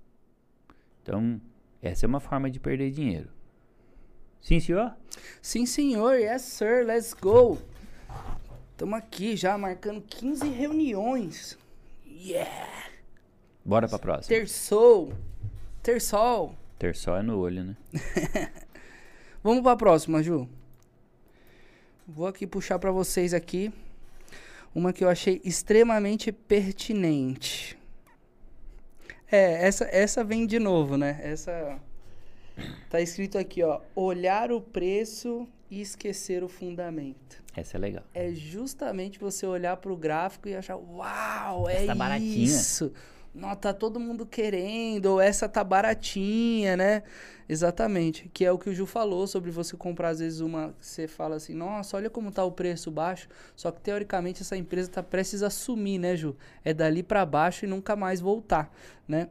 [1.03, 1.40] Então,
[1.83, 3.31] essa é uma forma de perder dinheiro.
[4.40, 4.94] Sim, senhor?
[5.42, 6.14] Sim, senhor.
[6.14, 6.85] Yes, sir.
[6.87, 7.59] Let's go.
[8.73, 11.59] Estamos aqui já marcando 15 reuniões.
[12.20, 12.90] Yeah.
[13.64, 14.37] Bora pra próxima.
[14.37, 15.12] Terçou.
[15.83, 16.54] Terçol.
[16.78, 17.76] Ter só é no olho, né?
[19.42, 20.48] Vamos pra próxima, Ju.
[22.07, 23.72] Vou aqui puxar pra vocês aqui
[24.74, 27.78] uma que eu achei extremamente pertinente.
[29.31, 31.20] É, essa, essa vem de novo, né?
[31.22, 31.78] Essa
[32.88, 37.42] tá escrito aqui, ó, olhar o preço e esquecer o fundamento.
[37.55, 38.05] Essa é legal.
[38.14, 42.92] É justamente você olhar pro gráfico e achar, uau, é Essa tá baratinha." isso.
[43.35, 47.03] Não, tá todo mundo querendo, ou essa tá baratinha, né?
[47.49, 48.29] Exatamente.
[48.33, 50.75] Que é o que o Ju falou sobre você comprar, às vezes, uma.
[50.81, 53.29] Você fala assim, nossa, olha como tá o preço baixo.
[53.57, 56.37] Só que teoricamente essa empresa tá prestes sumir, né, Ju?
[56.64, 58.73] É dali para baixo e nunca mais voltar,
[59.07, 59.29] né?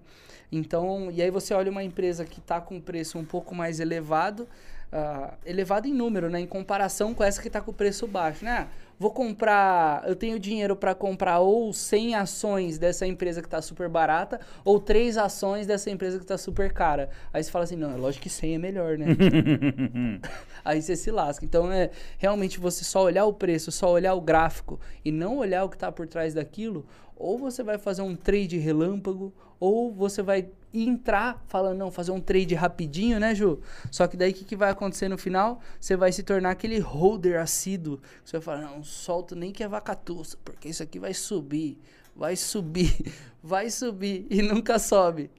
[0.51, 4.47] Então, e aí você olha uma empresa que tá com preço um pouco mais elevado,
[4.91, 6.39] ah, elevado em número, né?
[6.39, 8.67] Em comparação com essa que tá com preço baixo, né?
[8.99, 13.87] Vou comprar, eu tenho dinheiro para comprar ou 100 ações dessa empresa que tá super
[13.87, 17.09] barata, ou 3 ações dessa empresa que tá super cara.
[17.31, 19.05] Aí você fala assim, não, é lógico que 100 é melhor, né?
[20.65, 21.45] Aí você se lasca.
[21.45, 25.63] Então é realmente você só olhar o preço, só olhar o gráfico e não olhar
[25.63, 26.83] o que está por trás daquilo,
[27.19, 32.21] ou você vai fazer um trade relâmpago, ou você vai entrar falando, não, fazer um
[32.21, 33.59] trade rapidinho, né, Ju?
[33.91, 35.59] Só que daí o que, que vai acontecer no final?
[35.79, 37.99] Você vai se tornar aquele holder assíduo.
[38.23, 41.77] Você vai falar, não, solto nem que é vacatuça, porque isso aqui vai subir,
[42.15, 42.93] vai subir,
[43.41, 45.31] vai subir e nunca sobe.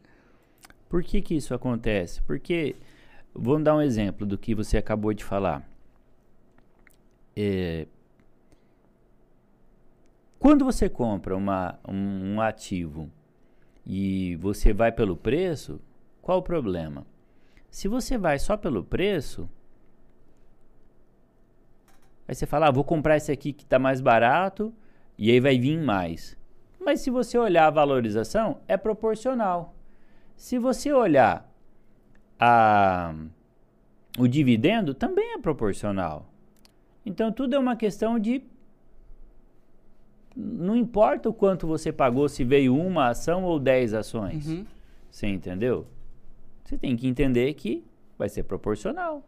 [0.88, 2.22] Por que, que isso acontece?
[2.22, 2.74] Porque,
[3.34, 5.68] vamos dar um exemplo do que você acabou de falar.
[7.36, 7.86] É,
[10.38, 13.10] quando você compra uma, um, um ativo
[13.84, 15.80] e você vai pelo preço,
[16.22, 17.06] qual o problema?
[17.70, 19.48] Se você vai só pelo preço,
[22.26, 24.72] aí você fala, ah, vou comprar esse aqui que está mais barato
[25.16, 26.36] e aí vai vir mais.
[26.78, 29.74] Mas se você olhar a valorização, é proporcional.
[30.36, 31.50] Se você olhar
[32.38, 33.12] a,
[34.18, 36.32] o dividendo, também é proporcional.
[37.04, 38.42] Então tudo é uma questão de.
[40.40, 44.46] Não importa o quanto você pagou, se veio uma ação ou dez ações.
[44.46, 44.64] Uhum.
[45.10, 45.84] Você entendeu?
[46.64, 47.84] Você tem que entender que
[48.16, 49.24] vai ser proporcional.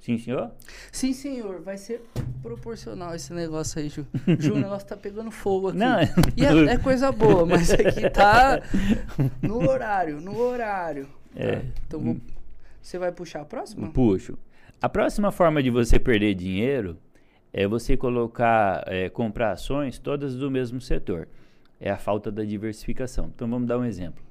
[0.00, 0.50] Sim, senhor?
[0.90, 2.02] Sim, senhor, vai ser
[2.42, 4.06] proporcional esse negócio aí, Ju.
[4.40, 5.78] Ju, o negócio tá pegando fogo aqui.
[5.78, 6.00] Não,
[6.36, 8.62] E é, é coisa boa, mas aqui tá
[9.42, 11.06] no horário, no horário.
[11.36, 11.56] É.
[11.56, 12.16] Tá, Então vou-
[12.80, 13.90] você vai puxar a próxima?
[13.90, 14.38] Puxo.
[14.80, 16.96] A próxima forma de você perder dinheiro
[17.52, 21.28] é você colocar, é, comprar ações todas do mesmo setor.
[21.78, 23.30] É a falta da diversificação.
[23.34, 24.22] Então vamos dar um exemplo.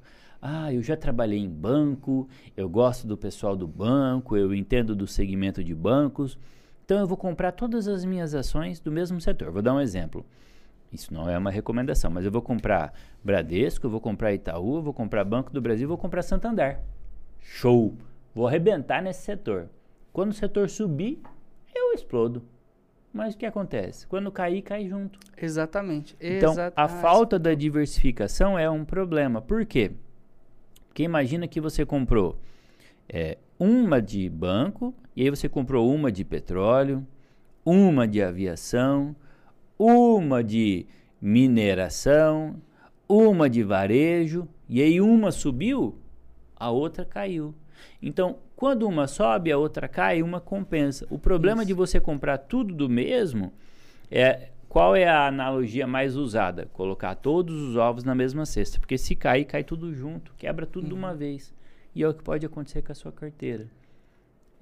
[0.42, 5.06] Ah, eu já trabalhei em banco, eu gosto do pessoal do banco, eu entendo do
[5.06, 6.40] segmento de bancos,
[6.86, 9.52] então eu vou comprar todas as minhas ações do mesmo setor.
[9.52, 10.26] Vou dar um exemplo.
[10.92, 14.82] Isso não é uma recomendação, mas eu vou comprar Bradesco, eu vou comprar Itaú, eu
[14.82, 16.80] vou comprar Banco do Brasil, eu vou comprar Santander.
[17.42, 17.96] Show!
[18.34, 19.70] Vou arrebentar nesse setor.
[20.14, 21.22] Quando o setor subir,
[21.76, 22.44] eu explodo.
[23.12, 24.06] Mas o que acontece?
[24.08, 25.20] Quando cair, cai junto.
[25.36, 26.16] Exatamente.
[26.22, 29.42] Então, exata- a falta da diversificação é um problema.
[29.42, 29.92] Por quê?
[30.88, 32.40] Porque imagina que você comprou
[33.08, 37.06] é, uma de banco, e aí você comprou uma de petróleo,
[37.66, 39.16] uma de aviação,
[39.78, 40.86] uma de
[41.20, 42.56] mineração,
[43.08, 45.98] uma de varejo, e aí uma subiu,
[46.56, 47.56] a outra caiu.
[48.02, 51.06] Então, quando uma sobe, a outra cai, uma compensa.
[51.10, 51.68] O problema Isso.
[51.68, 53.54] de você comprar tudo do mesmo
[54.12, 56.68] é qual é a analogia mais usada?
[56.74, 60.88] Colocar todos os ovos na mesma cesta, porque se cair, cai tudo junto, quebra tudo
[60.88, 61.54] de uma vez.
[61.96, 63.68] E é o que pode acontecer com a sua carteira.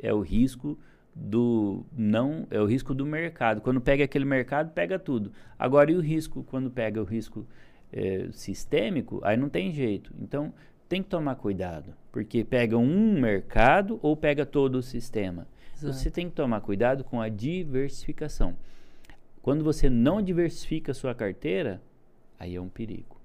[0.02, 0.78] É o risco
[1.14, 3.60] do não é o risco do mercado.
[3.60, 5.32] Quando pega aquele mercado, pega tudo.
[5.58, 7.46] Agora e o risco quando pega o risco
[7.92, 10.14] é, sistêmico, aí não tem jeito.
[10.20, 10.54] Então
[10.88, 15.48] tem que tomar cuidado, porque pega um mercado ou pega todo o sistema.
[15.78, 18.58] Então, você tem que tomar cuidado com a diversificação.
[19.40, 21.80] Quando você não diversifica a sua carteira,
[22.40, 23.22] aí é um perigo.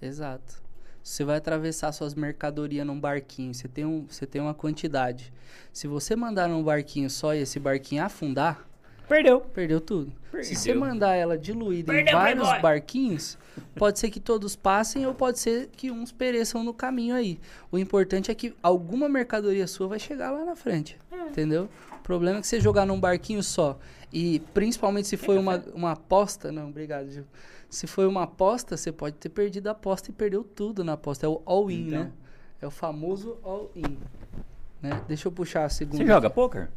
[0.00, 0.62] Exato.
[1.02, 5.32] Você vai atravessar suas mercadorias num barquinho, você tem, um, você tem uma quantidade.
[5.72, 8.68] Se você mandar num barquinho só e esse barquinho afundar,
[9.12, 9.40] perdeu.
[9.40, 10.12] Perdeu tudo.
[10.30, 10.48] Perdeu.
[10.48, 12.62] Se você mandar ela diluída Perdeu, em vários playboy.
[12.62, 13.38] barquinhos,
[13.76, 17.38] pode ser que todos passem ou pode ser que uns pereçam no caminho aí.
[17.70, 20.98] O importante é que alguma mercadoria sua vai chegar lá na frente.
[21.28, 21.68] Entendeu?
[21.92, 23.78] O problema é que você jogar num barquinho só
[24.12, 27.24] e principalmente se foi uma, uma aposta, não, obrigado, Gil.
[27.70, 31.24] Se foi uma aposta, você pode ter perdido a aposta e perdeu tudo na aposta.
[31.24, 32.00] É o all-in, Então.
[32.04, 32.12] né?
[32.60, 33.96] É o famoso all-in.
[34.82, 35.00] Né?
[35.08, 35.98] Deixa eu puxar a segunda.
[35.98, 36.68] Você joga poker?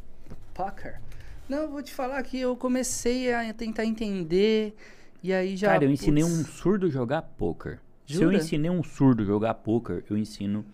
[0.54, 1.00] Poker.
[1.48, 4.74] Não, eu vou te falar que eu comecei a tentar entender
[5.22, 5.68] e aí já.
[5.68, 7.80] Cara, eu ensinei putz, um surdo jogar poker.
[8.06, 8.36] Se eu Jura?
[8.36, 10.64] ensinei um surdo jogar poker, eu ensino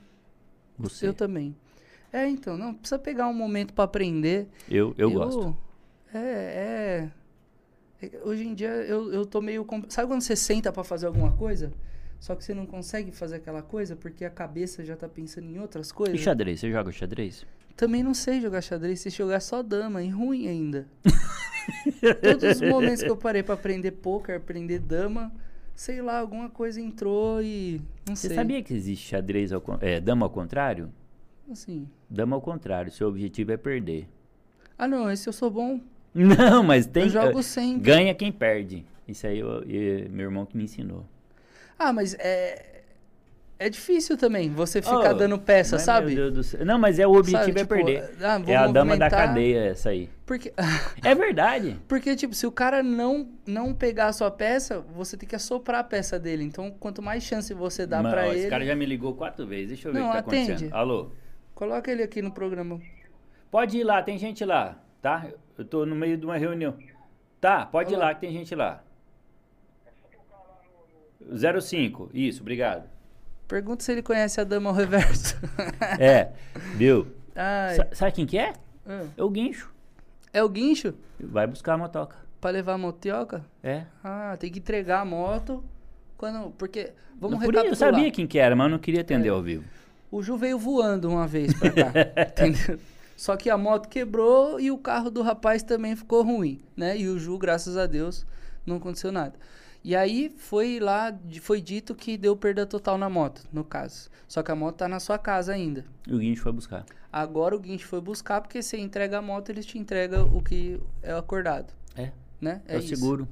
[0.79, 1.09] você.
[1.09, 1.55] Eu também.
[2.13, 4.47] É, então, não precisa pegar um momento pra aprender.
[4.71, 5.57] Eu, eu gosto.
[6.13, 7.09] É,
[8.03, 8.21] é, é.
[8.25, 9.67] Hoje em dia eu, eu tô meio.
[9.89, 11.73] Sabe quando você senta pra fazer alguma coisa?
[12.21, 15.59] Só que você não consegue fazer aquela coisa porque a cabeça já tá pensando em
[15.59, 16.21] outras E coisas.
[16.21, 16.61] xadrez?
[16.61, 17.45] Você joga xadrez?
[17.77, 20.87] Também não sei jogar xadrez, sei jogar só dama, e ruim ainda.
[22.23, 25.33] Todos os momentos que eu parei pra aprender poker, aprender dama,
[25.75, 27.81] sei lá, alguma coisa entrou e.
[28.07, 28.37] Não Você sei.
[28.37, 30.93] sabia que existe xadrez ao, é, dama ao contrário?
[31.51, 31.89] Assim.
[32.09, 34.09] Dama ao contrário, seu objetivo é perder.
[34.79, 35.81] Ah, não, esse eu sou bom.
[36.15, 37.05] Não, mas tem.
[37.05, 37.83] eu jogo eh, sempre.
[37.83, 38.85] Ganha quem perde.
[39.09, 41.07] Isso aí eu, e meu irmão que me ensinou.
[41.79, 42.72] Ah, mas é.
[43.63, 46.17] É difícil também você ficar Oh, dando peça, sabe?
[46.67, 48.11] Não, mas é o objetivo Sabe, é tipo, perder.
[48.21, 50.11] ah, É a dama da cadeia essa aí.
[50.27, 50.53] Porque,
[51.05, 51.79] É verdade.
[51.87, 55.79] porque, tipo, se o cara não, não pegar a sua peça, você tem que assoprar
[55.79, 56.43] a peça dele.
[56.43, 58.41] Então, quanto mais chance você dá ó, ele.
[58.41, 59.69] Esse cara já me ligou quatro vezes.
[59.69, 60.51] Deixa eu ver Não, o que tá atende.
[60.51, 60.75] acontecendo.
[60.75, 61.11] Alô?
[61.55, 62.81] Coloca ele aqui no programa.
[63.49, 65.29] Pode ir lá, tem gente lá, tá?
[65.57, 66.75] Eu tô no meio de uma reunião.
[67.41, 68.07] Tá, pode ir Olá.
[68.07, 68.83] lá que tem gente lá.
[71.61, 72.91] 05, isso, obrigado.
[73.53, 75.37] Pergunta se ele conhece a dama ao reverso.
[76.01, 76.31] É,
[76.75, 77.07] viu?
[77.37, 77.77] Ai.
[77.77, 78.55] Sa- sabe quem que é?
[78.87, 79.05] Ah.
[79.15, 79.71] É o guincho.
[80.33, 80.95] É o guincho?
[81.21, 82.17] Vai buscar a motoca.
[82.41, 83.45] Pra levar a motioca?
[83.63, 83.83] É.
[84.03, 85.63] Ah, tem que entregar a moto.
[86.17, 87.93] Quando, porque, vamos Por isso, eu recapitular.
[87.95, 89.33] sabia quem que era, mas eu não queria atender É.
[89.33, 89.65] ao vivo.
[90.11, 91.93] O Ju veio voando uma vez pra cá,
[92.31, 92.79] entendeu?
[93.15, 96.97] Só que a moto quebrou e o carro do rapaz também ficou ruim, né?
[96.97, 98.25] E o Ju, graças a Deus,
[98.65, 99.35] não aconteceu nada.
[99.85, 104.09] E aí foi lá, foi dito que deu perda total na moto, no caso.
[104.29, 105.85] Só que a moto tá na sua casa ainda.
[106.07, 106.87] E o guincho foi buscar.
[107.13, 110.81] Agora o guincho foi buscar, porque você entrega a moto, eles te entregam o que
[111.03, 112.63] é acordado, É, né?
[112.67, 112.89] é, o isso.
[112.89, 113.29] seguro.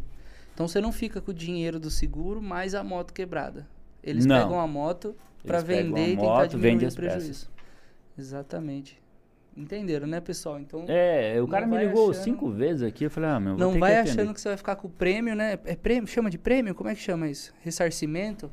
[0.53, 3.67] Então você não fica com o dinheiro do seguro mais a moto quebrada.
[4.03, 4.37] Eles Não.
[4.43, 7.29] pegam a moto pegam vender a e tentar moto, diminuir o prejuízo.
[7.29, 7.51] peças.
[8.19, 9.01] Exatamente.
[9.57, 10.59] Entenderam, né, pessoal?
[10.61, 13.79] Então É, o cara me ligou achando- cinco vezes aqui, eu falei, ah, meu, não
[13.79, 15.59] vai que achando que você vai ficar com o prêmio, né?
[15.65, 16.75] É prêmio, chama de prêmio?
[16.75, 17.53] Como é que chama isso?
[17.61, 18.51] Ressarcimento?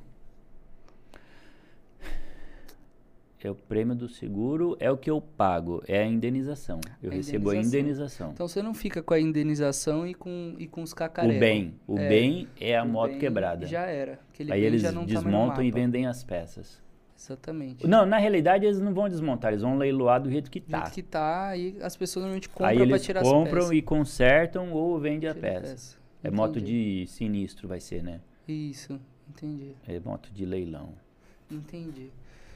[3.43, 6.81] É o prêmio do seguro, é o que eu pago, é a indenização.
[7.01, 8.31] Eu A recebo a indenização.
[8.33, 11.37] Então você não fica com a indenização e com, e com os cacarecos.
[11.37, 13.65] o bem, o É, bem é a moto quebrada.
[13.65, 14.19] Já era.
[14.33, 16.81] Aquele Aí eles tá desmontam e vendem as peças.
[17.17, 17.87] Exatamente.
[17.87, 20.77] Não, na realidade eles não vão desmontar, eles vão leiloar do jeito que Do tá.
[20.81, 23.81] jeito que tá, aí as pessoas normalmente compram Aí pra eles tirar as compram e
[23.81, 25.61] consertam ou vendem a peça.
[25.71, 25.97] peça.
[26.23, 27.01] É moto Entendi.
[27.05, 28.19] de sinistro vai ser, né?
[28.47, 28.99] Isso,
[29.29, 29.71] entendi.
[29.87, 30.89] É moto de leilão.
[31.51, 32.11] Entendi.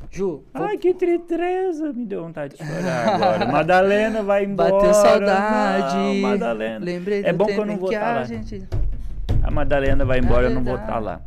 [0.09, 1.93] Ju, vou- Ai, que tristeza!
[1.93, 3.45] Me deu vontade de chorar agora.
[3.51, 4.71] Madalena vai embora.
[4.73, 5.95] bateu saudade.
[5.95, 6.83] Não, Madalena.
[6.85, 8.23] Lembrei É do bom que eu não vou que tá lá.
[8.23, 8.67] gente...
[9.43, 10.89] A Madalena vai embora, eu não vou verdade.
[10.89, 11.21] estar lá.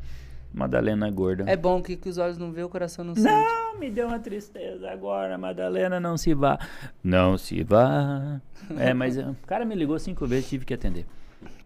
[0.55, 1.45] Madalena gorda.
[1.49, 3.27] É bom que, que os olhos não vê, o coração não, sente.
[3.27, 6.57] Não, me deu uma tristeza agora, Madalena, não se vá.
[7.03, 8.41] Não se vá.
[8.79, 11.07] É, mas eh, o cara me ligou cinco vezes, tive que atender.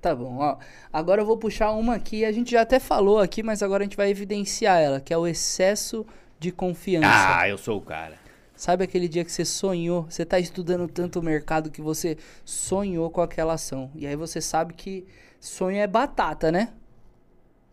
[0.00, 0.56] Tá bom, ó.
[0.90, 3.84] Agora eu vou puxar uma aqui, a gente já até falou aqui, mas agora a
[3.84, 6.06] gente vai evidenciar ela, que é o excesso
[6.38, 7.40] de confiança.
[7.40, 8.14] Ah, eu sou o cara.
[8.56, 13.10] Sabe aquele dia que você sonhou, você tá estudando tanto o mercado que você sonhou
[13.10, 13.90] com aquela ação.
[13.94, 15.06] E aí você sabe que
[15.38, 16.70] sonho é batata, né?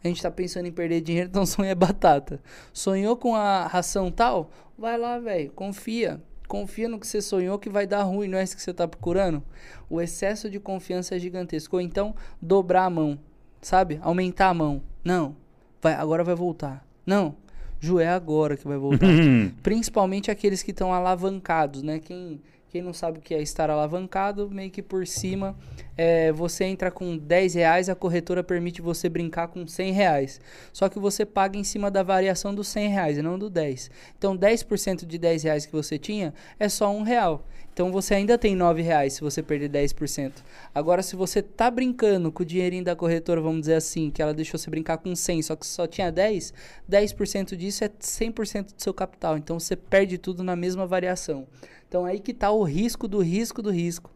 [0.05, 2.39] A gente tá pensando em perder dinheiro, então sonho é batata.
[2.71, 4.51] Sonhou com a ração tal?
[4.77, 6.21] Vai lá, velho, confia.
[6.47, 8.87] Confia no que você sonhou que vai dar ruim, não é isso que você tá
[8.87, 9.41] procurando?
[9.89, 11.75] O excesso de confiança é gigantesco.
[11.75, 13.17] Ou então, dobrar a mão,
[13.59, 13.99] sabe?
[14.03, 14.83] Aumentar a mão.
[15.03, 15.35] Não,
[15.81, 16.85] vai, agora vai voltar.
[17.03, 17.35] Não,
[17.79, 19.07] Ju, é agora que vai voltar.
[19.63, 21.97] Principalmente aqueles que estão alavancados, né?
[21.97, 22.39] Quem,
[22.75, 25.55] quem não sabe o que é estar alavancado, meio que por cima,
[25.95, 30.41] é, você entra com 10 reais, a corretora permite você brincar com 100 reais.
[30.73, 33.89] Só que você paga em cima da variação dos 100 reais e não do 10.
[34.17, 37.45] Então 10% de 10 reais que você tinha é só um real.
[37.73, 40.33] Então você ainda tem 9 reais se você perder 10%.
[40.73, 44.33] Agora, se você tá brincando com o dinheirinho da corretora, vamos dizer assim, que ela
[44.33, 46.53] deixou você brincar com 100, só que só tinha 10,
[46.89, 49.37] 10% disso é 100% do seu capital.
[49.37, 51.47] Então você perde tudo na mesma variação.
[51.95, 54.11] Então aí que tá o risco do risco do risco.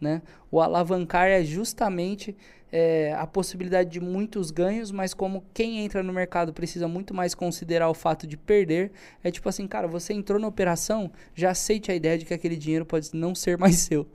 [0.00, 0.22] Né?
[0.52, 2.36] O alavancar é justamente
[2.70, 7.34] é, a possibilidade de muitos ganhos, mas como quem entra no mercado precisa muito mais
[7.34, 11.90] considerar o fato de perder, é tipo assim, cara, você entrou na operação, já aceite
[11.90, 14.06] a ideia de que aquele dinheiro pode não ser mais seu.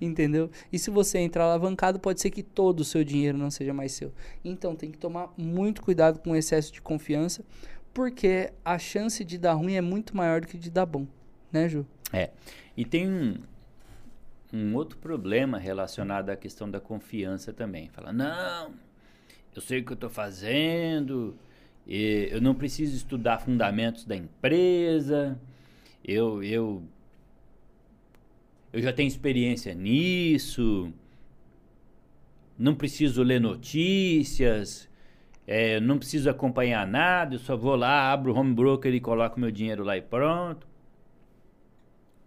[0.00, 0.48] Entendeu?
[0.72, 3.90] E se você entrar alavancado, pode ser que todo o seu dinheiro não seja mais
[3.90, 4.12] seu.
[4.44, 7.44] Então tem que tomar muito cuidado com o excesso de confiança,
[7.92, 11.08] porque a chance de dar ruim é muito maior do que de dar bom,
[11.52, 11.86] né, Ju?
[12.12, 12.30] É.
[12.76, 13.36] E tem um,
[14.52, 17.88] um outro problema relacionado à questão da confiança também.
[17.88, 18.72] Fala, não,
[19.54, 21.36] eu sei o que eu estou fazendo,
[21.86, 25.38] eu não preciso estudar fundamentos da empresa,
[26.04, 26.82] eu, eu,
[28.72, 30.92] eu já tenho experiência nisso,
[32.56, 34.88] não preciso ler notícias,
[35.46, 39.40] é, não preciso acompanhar nada, eu só vou lá, abro o home broker e coloco
[39.40, 40.69] meu dinheiro lá e pronto.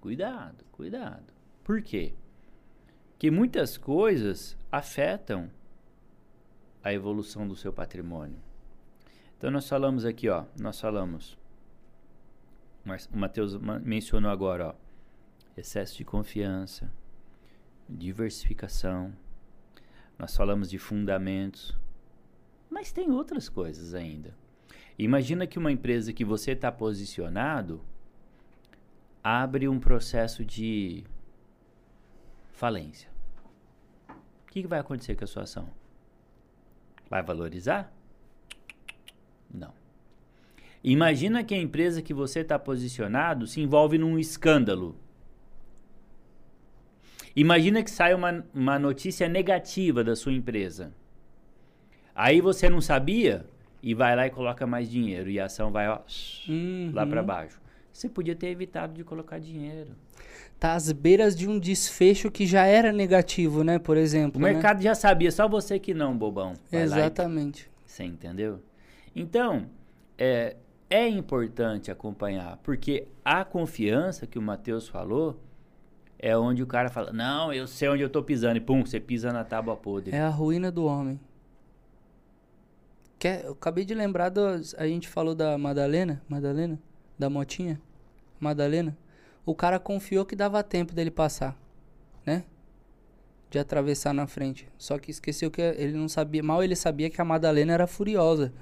[0.03, 1.33] Cuidado, cuidado.
[1.63, 2.13] Por quê?
[3.17, 5.49] Que muitas coisas afetam
[6.83, 8.37] a evolução do seu patrimônio.
[9.37, 11.37] Então nós falamos aqui, ó, nós falamos,
[13.13, 14.75] o Matheus mencionou agora, ó,
[15.55, 16.91] excesso de confiança,
[17.87, 19.13] diversificação,
[20.19, 21.79] nós falamos de fundamentos,
[22.69, 24.35] mas tem outras coisas ainda.
[24.99, 27.81] Imagina que uma empresa que você está posicionado
[29.23, 31.03] abre um processo de
[32.51, 33.09] falência.
[34.09, 35.69] O que, que vai acontecer com a sua ação?
[37.09, 37.91] Vai valorizar?
[39.51, 39.73] Não.
[40.83, 44.95] Imagina que a empresa que você está posicionado se envolve num escândalo.
[47.35, 50.93] Imagina que sai uma, uma notícia negativa da sua empresa.
[52.13, 53.45] Aí você não sabia
[53.81, 56.01] e vai lá e coloca mais dinheiro e a ação vai ó,
[56.47, 56.91] uhum.
[56.93, 57.62] lá para baixo.
[57.93, 59.91] Você podia ter evitado de colocar dinheiro.
[60.59, 63.77] Tá às beiras de um desfecho que já era negativo, né?
[63.77, 64.39] Por exemplo.
[64.39, 64.51] O né?
[64.51, 66.55] mercado já sabia, só você que não, bobão.
[66.71, 67.69] Vai Exatamente.
[67.69, 67.89] E...
[67.91, 68.59] Você entendeu?
[69.15, 69.67] Então,
[70.17, 70.55] é,
[70.89, 75.39] é importante acompanhar, porque a confiança que o Matheus falou
[76.17, 78.99] é onde o cara fala: Não, eu sei onde eu tô pisando, e pum, você
[78.99, 80.15] pisa na tábua podre.
[80.15, 81.19] É a ruína do homem.
[83.19, 84.41] Quer, eu acabei de lembrar, do,
[84.77, 86.79] a gente falou da Madalena, Madalena?
[87.17, 87.81] Da motinha,
[88.39, 88.97] Madalena,
[89.45, 91.57] o cara confiou que dava tempo dele passar,
[92.25, 92.43] né?
[93.49, 94.67] De atravessar na frente.
[94.77, 98.53] Só que esqueceu que ele não sabia, mal ele sabia que a Madalena era furiosa,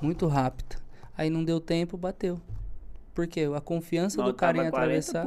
[0.00, 0.76] muito rápida.
[1.16, 2.40] Aí não deu tempo, bateu.
[3.14, 3.48] Por quê?
[3.54, 5.26] A confiança do cara em atravessar.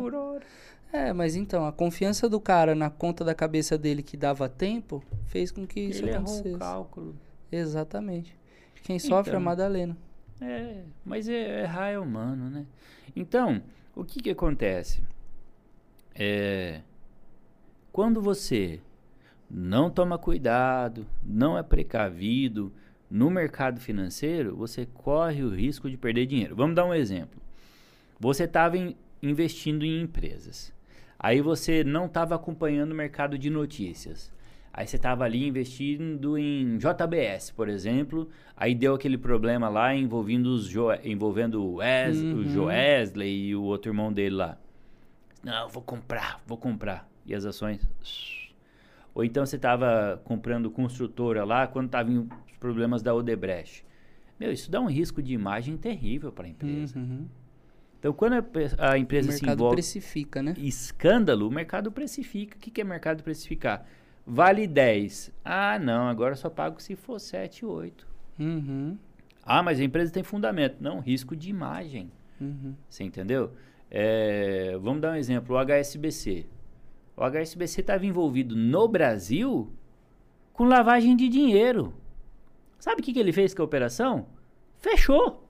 [0.91, 5.03] É, mas então, a confiança do cara na conta da cabeça dele que dava tempo
[5.25, 6.47] fez com que isso ele acontecesse.
[6.47, 7.15] Errou o cálculo.
[7.51, 8.35] Exatamente.
[8.83, 9.45] Quem sofre então, é a.
[9.45, 9.97] Madalena.
[10.41, 12.65] É, mas é, errar é humano, né?
[13.15, 13.61] Então,
[13.95, 15.01] o que que acontece?
[16.15, 16.81] É,
[17.91, 18.79] quando você
[19.49, 22.71] não toma cuidado, não é precavido
[23.09, 26.55] no mercado financeiro, você corre o risco de perder dinheiro.
[26.55, 27.41] Vamos dar um exemplo.
[28.19, 28.75] Você estava
[29.21, 30.71] investindo em empresas.
[31.17, 34.31] Aí você não estava acompanhando o mercado de notícias.
[34.73, 38.29] Aí você estava ali investindo em JBS, por exemplo.
[38.55, 42.35] Aí deu aquele problema lá envolvendo, os jo envolvendo o, Wes uhum.
[42.35, 44.57] o Joesley e o outro irmão dele lá.
[45.43, 47.09] Não, vou comprar, vou comprar.
[47.25, 47.87] E as ações.
[49.13, 53.85] Ou então você estava comprando construtora lá quando estavam os problemas da Odebrecht.
[54.39, 56.97] Meu, isso dá um risco de imagem terrível para a empresa.
[56.97, 57.25] Uhum.
[57.99, 59.61] Então, quando a, a empresa se envolve...
[59.61, 60.53] O mercado precifica, né?
[60.57, 62.55] Escândalo, o mercado precifica.
[62.55, 63.85] O que, que é mercado precificar?
[64.31, 65.31] Vale 10.
[65.43, 68.07] Ah, não, agora só pago se for 7, 8.
[68.39, 68.95] Uhum.
[69.43, 70.77] Ah, mas a empresa tem fundamento.
[70.79, 72.11] Não, risco de imagem.
[72.39, 72.75] Uhum.
[72.87, 73.51] Você entendeu?
[73.89, 76.45] É, vamos dar um exemplo, o HSBC.
[77.17, 79.73] O HSBC estava envolvido no Brasil
[80.53, 81.91] com lavagem de dinheiro.
[82.77, 84.27] Sabe o que, que ele fez com a operação?
[84.77, 85.49] Fechou.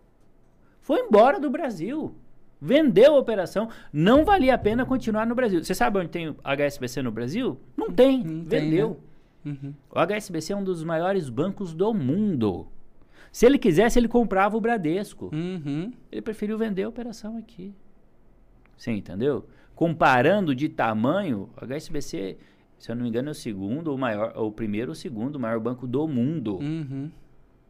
[0.79, 2.15] Foi embora do Brasil.
[2.61, 5.63] Vendeu a operação, não valia a pena continuar no Brasil.
[5.63, 7.57] Você sabe onde tem HSBC no Brasil?
[7.77, 8.99] Não tem, não vendeu.
[9.43, 9.59] Tem, né?
[9.63, 9.73] uhum.
[9.89, 12.67] O HSBC é um dos maiores bancos do mundo.
[13.31, 15.29] Se ele quisesse, ele comprava o Bradesco.
[15.33, 15.93] Uhum.
[16.11, 17.73] Ele preferiu vender a operação aqui.
[18.75, 19.45] Você entendeu?
[19.75, 22.37] Comparando de tamanho, o HSBC,
[22.77, 25.39] se eu não me engano, é o segundo ou maior, ou o primeiro ou segundo
[25.39, 26.57] maior banco do mundo.
[26.57, 27.09] Uhum.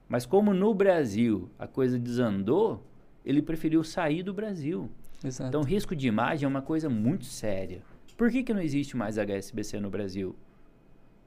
[0.08, 2.84] Mas como no Brasil a coisa desandou,
[3.26, 4.90] ele preferiu sair do Brasil.
[5.24, 5.50] Exato.
[5.50, 7.82] Então, risco de imagem é uma coisa muito séria.
[8.18, 10.36] Por que, que não existe mais HSBC no Brasil?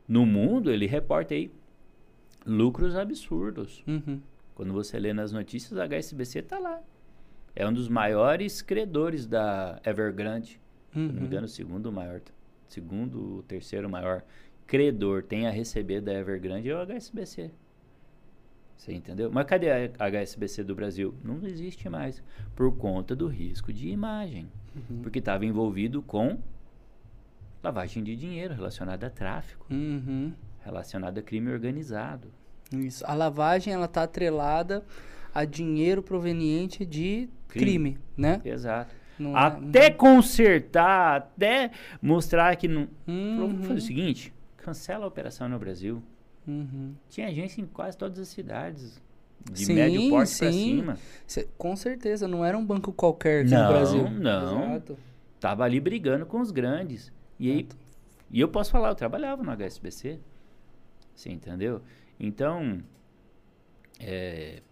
[0.07, 1.51] No mundo, ele reporta aí
[2.45, 3.83] lucros absurdos.
[3.87, 4.21] Uhum.
[4.55, 6.81] Quando você lê nas notícias, a HSBC está lá.
[7.55, 10.61] É um dos maiores credores da Evergrande.
[10.93, 11.27] Se não me Uhum.
[11.27, 12.21] engano, o segundo maior,
[12.69, 14.23] segundo, ou terceiro maior
[14.67, 17.51] credor tem a receber da Evergrande é o HSBC.
[18.83, 19.31] Você entendeu?
[19.33, 21.15] Mas cadê a HSBC do Brasil?
[21.23, 22.21] Não existe mais
[22.57, 25.03] por conta do risco de imagem, Uhum.
[25.03, 26.37] porque estava envolvido com
[27.63, 30.33] lavagem de dinheiro relacionada a tráfico, Uhum.
[30.65, 32.27] relacionada a crime organizado.
[32.75, 33.05] Isso.
[33.07, 34.85] A lavagem ela tá atrelada
[35.33, 37.99] a dinheiro proveniente de crime, Crime.
[38.17, 38.41] né?
[38.45, 38.93] Exato.
[39.17, 41.71] Não é- Até consertar, até
[42.03, 42.89] mostrar que não.
[43.07, 43.37] Uhum.
[43.39, 46.03] Vamos fazer o seguinte: cancela a operação no Brasil.
[46.47, 46.95] Uhum.
[47.09, 49.01] Tinha agência em quase todas as cidades.
[49.51, 50.77] De Sim, médio porte pra sim.
[50.77, 50.99] cima.
[51.27, 54.11] Cê- com certeza, não era um banco qualquer aqui Não, no Brasil.
[54.11, 54.71] não.
[54.75, 54.99] Exato.
[55.41, 57.11] Tava ali brigando com os grandes.
[57.41, 57.69] E aí,
[58.31, 60.21] e eu posso falar, eu trabalhava no HSBC.
[61.15, 61.83] Você entendeu?
[62.21, 62.81] Então,
[63.99, 64.63] é,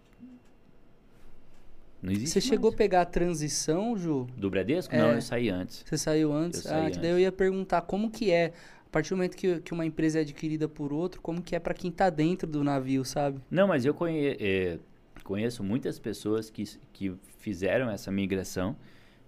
[2.03, 4.25] Você chegou a pegar a transição, Ju?
[4.35, 4.95] do Bradesco?
[4.95, 4.97] É.
[4.97, 5.83] Não, eu saí antes.
[5.85, 6.65] Você saiu antes?
[6.65, 8.53] Eu ah, que daí eu ia perguntar como que é,
[8.91, 11.59] a partir do momento que, que uma empresa é adquirida por outro, como que é
[11.59, 13.39] pra quem tá dentro do navio, sabe?
[13.49, 14.79] Não, mas eu conhe- é,
[15.23, 18.75] conheço muitas pessoas que, que fizeram essa migração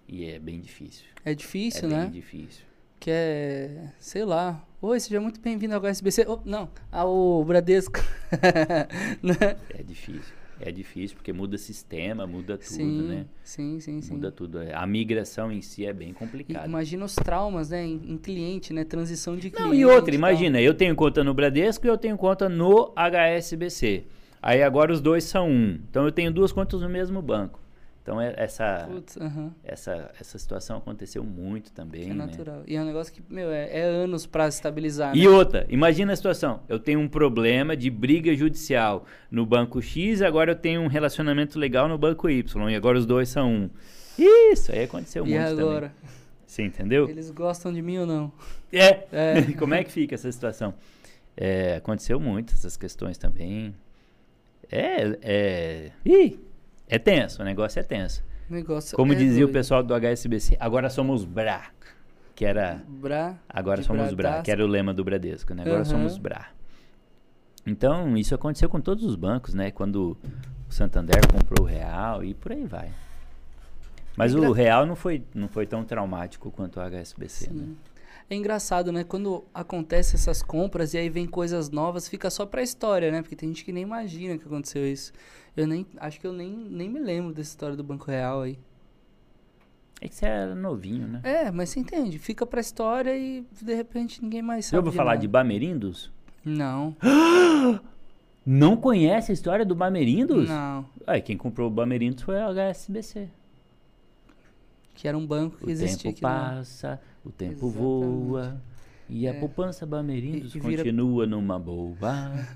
[0.06, 1.06] e é bem difícil.
[1.24, 2.02] É difícil, é né?
[2.02, 2.62] bem difícil.
[3.00, 4.62] Que é, sei lá.
[4.82, 6.26] Oi, seja muito bem-vindo ao HSBC.
[6.28, 8.00] Oh, não, ao Bradesco.
[9.22, 9.56] né?
[9.70, 10.34] É difícil.
[10.66, 13.26] É difícil porque muda sistema, muda tudo, sim, né?
[13.42, 14.14] sim, sim, sim.
[14.14, 14.62] Muda tudo.
[14.62, 16.66] É, A migração em si é bem E complicada.
[16.66, 19.62] imagina os traumas, né, em, em cliente, né, transição de cliente.
[19.68, 24.04] Não, e outra, imagina, eu tenho conta no Bradesco e eu tenho conta no HSBC.
[24.40, 25.78] Aí agora os dois são um.
[25.90, 27.60] Então eu tenho duas contas no mesmo banco.
[28.04, 29.16] Então é- essa, Putz,
[29.64, 32.02] essa, essa situação aconteceu muito também.
[32.04, 32.14] é né?
[32.26, 32.62] natural.
[32.66, 35.28] E é um negócio que, meu, é, é anos pra se estabilizar, E né?
[35.30, 36.60] outra, imagina a situação.
[36.68, 41.58] Eu tenho um problema de briga judicial no banco X, agora eu tenho um relacionamento
[41.58, 43.70] legal no banco Y, e agora os dois são um.
[44.18, 45.88] Isso aí aconteceu E muito agora?
[45.88, 46.14] também.
[46.46, 47.08] Você entendeu?
[47.08, 48.30] Eles gostam de mim ou não?
[48.70, 49.06] É.
[49.12, 49.42] É.
[49.58, 50.74] Como é que fica essa situação?
[51.34, 53.74] É, aconteceu muito essas questões também.
[54.70, 55.90] É, é.
[56.04, 56.38] Ih,
[56.88, 58.22] é tenso, o negócio é tenso.
[58.48, 59.52] O negócio Como é dizia o doido.
[59.52, 61.62] pessoal do HSBC, agora somos BRA,
[62.34, 63.36] que era Bra...
[63.48, 64.44] Agora somos BRA, Bradesco.
[64.44, 65.62] que era o lema do Bradesco, né?
[65.62, 65.84] Agora Aham.
[65.84, 66.46] somos BRA.
[67.66, 69.70] Então, isso aconteceu com todos os bancos, né?
[69.70, 70.16] Quando
[70.68, 72.90] o Santander comprou o Real e por aí vai.
[74.16, 77.64] Mas Engra- o Real não foi, não foi tão traumático quanto o HSBC, né?
[77.64, 77.76] Sim.
[78.28, 79.04] É engraçado, né?
[79.04, 83.20] Quando acontece essas compras e aí vem coisas novas, fica só pra história, né?
[83.22, 85.12] Porque tem gente que nem imagina que aconteceu isso.
[85.56, 88.58] Eu nem, acho que eu nem, nem me lembro dessa história do Banco Real aí.
[90.00, 91.20] É que você era novinho, né?
[91.22, 94.78] É, mas você entende, fica pra história e de repente ninguém mais sabe.
[94.78, 95.20] ouviu falar nada.
[95.22, 96.10] de Bamerindos?
[96.44, 96.94] Não,
[98.46, 100.48] Não conhece a história do Bamerindos?
[100.48, 100.84] não.
[101.06, 103.28] Aí, quem comprou o Bamerindos foi o HSBC.
[104.94, 106.40] Que era um banco que O existia tempo aqui.
[106.44, 107.78] no- passa, o tempo Exatamente.
[107.78, 108.60] voa.
[109.08, 109.38] E a É.
[109.38, 111.94] poupança Bamerindos vira- continua numa boa.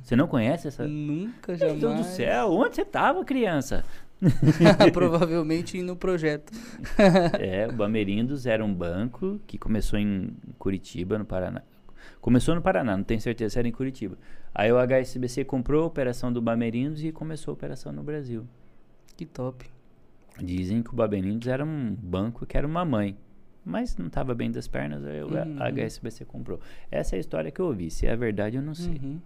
[0.03, 0.87] Você não conhece essa?
[0.89, 1.81] Nunca, Meu jamais.
[1.81, 3.85] Deus do céu, onde você tava, criança?
[4.93, 6.53] Provavelmente no projeto.
[7.39, 11.63] é, o Bamerindos era um banco que começou em Curitiba, no Paraná.
[12.21, 14.17] Começou no Paraná, não tenho certeza se era em Curitiba.
[14.55, 18.45] Aí o HSBC comprou a operação do Bamerindos e começou a operação no Brasil.
[19.17, 19.67] Que top.
[20.43, 23.17] Dizem que o Bamerindos era um banco que era uma mãe.
[23.69, 25.59] Mas não estava bem das pernas, aí Uhum.
[25.61, 26.59] HSBC comprou.
[26.91, 27.91] Essa é a história que eu ouvi.
[27.91, 28.95] Se é verdade, eu não sei.
[29.03, 29.21] Uhum.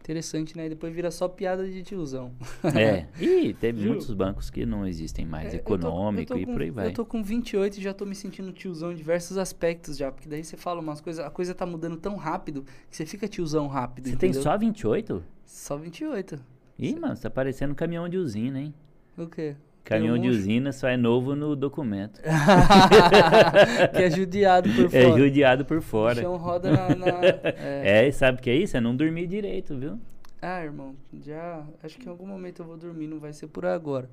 [0.00, 0.66] Interessante, né?
[0.66, 2.32] E depois vira só piada de tiozão.
[2.76, 3.06] É.
[3.22, 3.90] E teve Viu?
[3.92, 6.60] muitos bancos que não existem mais, É, eu tô- econômico eu tô e com- por
[6.62, 6.86] aí vai.
[6.88, 10.10] Eu tô com 28 e já tô me sentindo tiozão em diversos aspectos já.
[10.10, 13.28] Porque daí você fala umas coisas, a coisa tá mudando tão rápido que você fica
[13.28, 14.06] tiozão rápido.
[14.08, 14.42] Você tem entendeu?
[14.42, 15.22] só 28?
[15.46, 16.38] Só 28.
[16.78, 18.74] Ih, mano, você tá parecendo um caminhão de usina, hein?
[19.16, 19.54] O quê?
[19.84, 22.20] Caminhão de usina só é novo no documento.
[23.94, 25.18] que é judiado por É fora.
[25.20, 26.20] judiado por O fora.
[26.22, 26.88] chão roda na.
[26.94, 27.24] na-
[27.58, 28.06] é.
[28.06, 28.76] É, sabe o que é isso?
[28.76, 29.98] É não dormir direito, viu?
[30.40, 31.64] Ah, irmão, já.
[31.82, 34.08] Acho que em algum momento eu vou dormir, não vai ser por agora.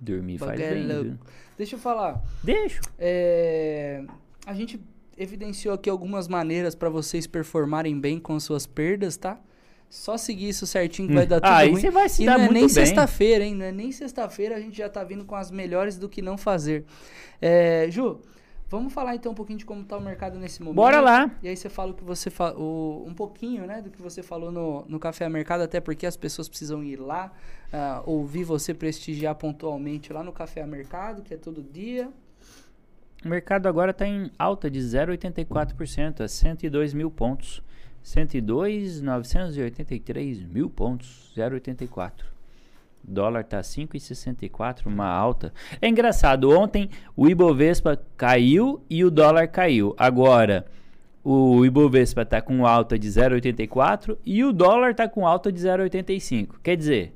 [0.00, 1.18] Dormir faz Bagulho é bem, viu?
[1.56, 2.20] Deixa eu falar.
[2.42, 2.80] Deixa.
[2.98, 4.02] É,
[4.46, 4.80] a gente
[5.16, 9.38] evidenciou aqui algumas maneiras para vocês performarem bem com as suas perdas, tá?
[9.94, 11.78] Só seguir isso certinho que vai dar tudo Ah, aí ruim.
[11.82, 13.54] você vai se E dar não é muito nem sexta-feira, hein?
[13.54, 16.38] Não é nem sexta-feira, a gente já tá vindo com as melhores do que não
[16.38, 16.86] fazer.
[17.42, 18.18] É, Ju,
[18.70, 20.76] vamos falar então um pouquinho de como tá o mercado nesse momento.
[20.76, 21.30] Bora lá.
[21.42, 24.22] E aí você fala o que você fa- o- um pouquinho, né, do que você
[24.22, 27.30] falou no, no Café Mercado, até porque as pessoas precisam ir lá,
[27.70, 32.08] ah, ouvir você prestigiar pontualmente lá no Café Mercado, que é todo dia.
[33.22, 37.62] O mercado agora está em alta de 0,84% a 102 mil pontos.
[38.04, 42.32] 102.983 mil pontos, 0,84.
[43.04, 45.52] Dólar tá 5,64, uma alta.
[45.80, 49.92] É engraçado, ontem o Ibovespa caiu e o dólar caiu.
[49.98, 50.64] Agora,
[51.24, 56.60] o Ibovespa tá com alta de 0,84 e o dólar tá com alta de 0,85.
[56.62, 57.12] Quer dizer,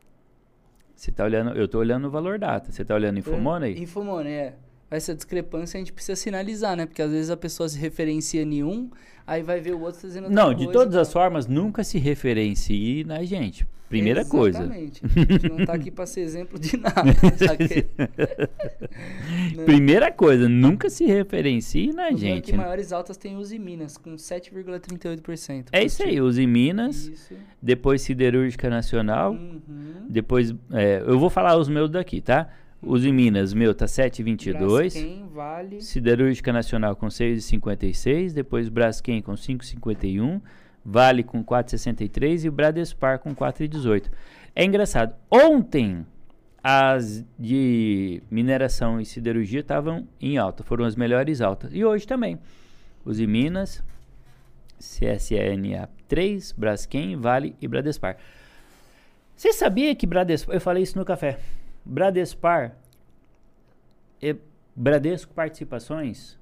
[1.01, 2.71] Você tá olhando, eu tô olhando o valor data.
[2.71, 3.75] Você tá olhando Infomoney?
[3.81, 4.53] Infomoney, é.
[4.91, 6.85] Essa discrepância a gente precisa sinalizar, né?
[6.85, 8.87] Porque às vezes a pessoa se referencia em um,
[9.25, 10.79] aí vai ver o outro fazendo outra Não, de coisa.
[10.79, 13.65] todas as formas, nunca se referencie na gente.
[13.91, 14.59] Primeira coisa.
[14.63, 15.01] Exatamente.
[15.05, 16.95] A gente não tá aqui pra ser exemplo de nada.
[19.55, 19.63] Né?
[19.65, 22.45] Primeira coisa, nunca se referencie na O gente.
[22.45, 22.57] que né?
[22.57, 25.67] maiores altas tem Uzi Minas, com 7,38%.
[25.71, 27.33] É isso aí, os em Minas, Isso.
[27.61, 30.05] depois Siderúrgica Nacional, Uhum.
[30.09, 30.53] depois.
[30.71, 32.49] é, eu vou falar os meus daqui, tá?
[32.81, 34.93] Os em Minas, meu, tá 7,22.
[34.93, 35.81] Braskem, Vale.
[35.81, 40.41] Siderúrgica Nacional com 6,56, depois Braskem com 5,51,
[40.83, 44.09] Vale com 4,63 e o Bradespar com 4,18.
[44.55, 45.15] É engraçado.
[45.29, 46.05] Ontem
[46.63, 51.71] as de mineração e siderurgia estavam em alta, foram as melhores altas.
[51.73, 52.39] E hoje também.
[53.03, 53.83] Os em Minas,
[54.77, 58.17] CSNA 3, Braskem, Vale e Bradespar.
[59.35, 61.39] Você sabia que Bradespar, eu falei isso no café.
[61.83, 62.75] Bradespar
[64.21, 64.35] é
[64.75, 66.37] Bradesco Participações,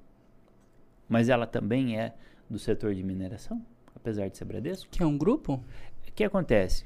[1.07, 2.13] mas ela também é
[2.49, 3.65] do setor de mineração,
[4.01, 4.89] apesar de ser Bradesco.
[4.91, 5.63] Que é um grupo?
[6.07, 6.83] O que acontece?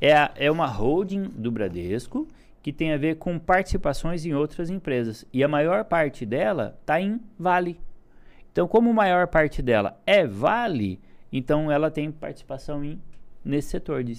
[0.00, 2.26] É, a- é uma holding do Bradesco
[2.62, 5.24] que tem a ver com participações em outras empresas.
[5.32, 7.78] E a maior parte dela está em Vale.
[8.52, 11.00] Então, como a maior parte dela é Vale,
[11.32, 13.00] então ela tem participação em,
[13.44, 14.14] nesse setor de,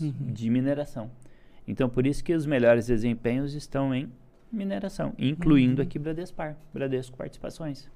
[0.00, 0.12] Uhum.
[0.32, 1.10] de mineração.
[1.66, 4.10] Então, por isso que os melhores desempenhos estão em
[4.50, 5.86] mineração, incluindo Uhum.
[5.86, 7.88] aqui Bradespar, Bradesco Participações.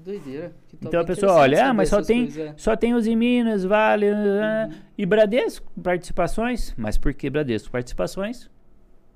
[0.00, 0.52] Que doideira.
[0.68, 0.78] Que.
[0.80, 2.54] Então a pessoa olha, ah, mas só tem, coisas, é.
[2.56, 4.78] só tem os em Minas, Vale ah, Uhum.
[4.96, 8.50] e Bradesco participações, mas porque Bradesco participações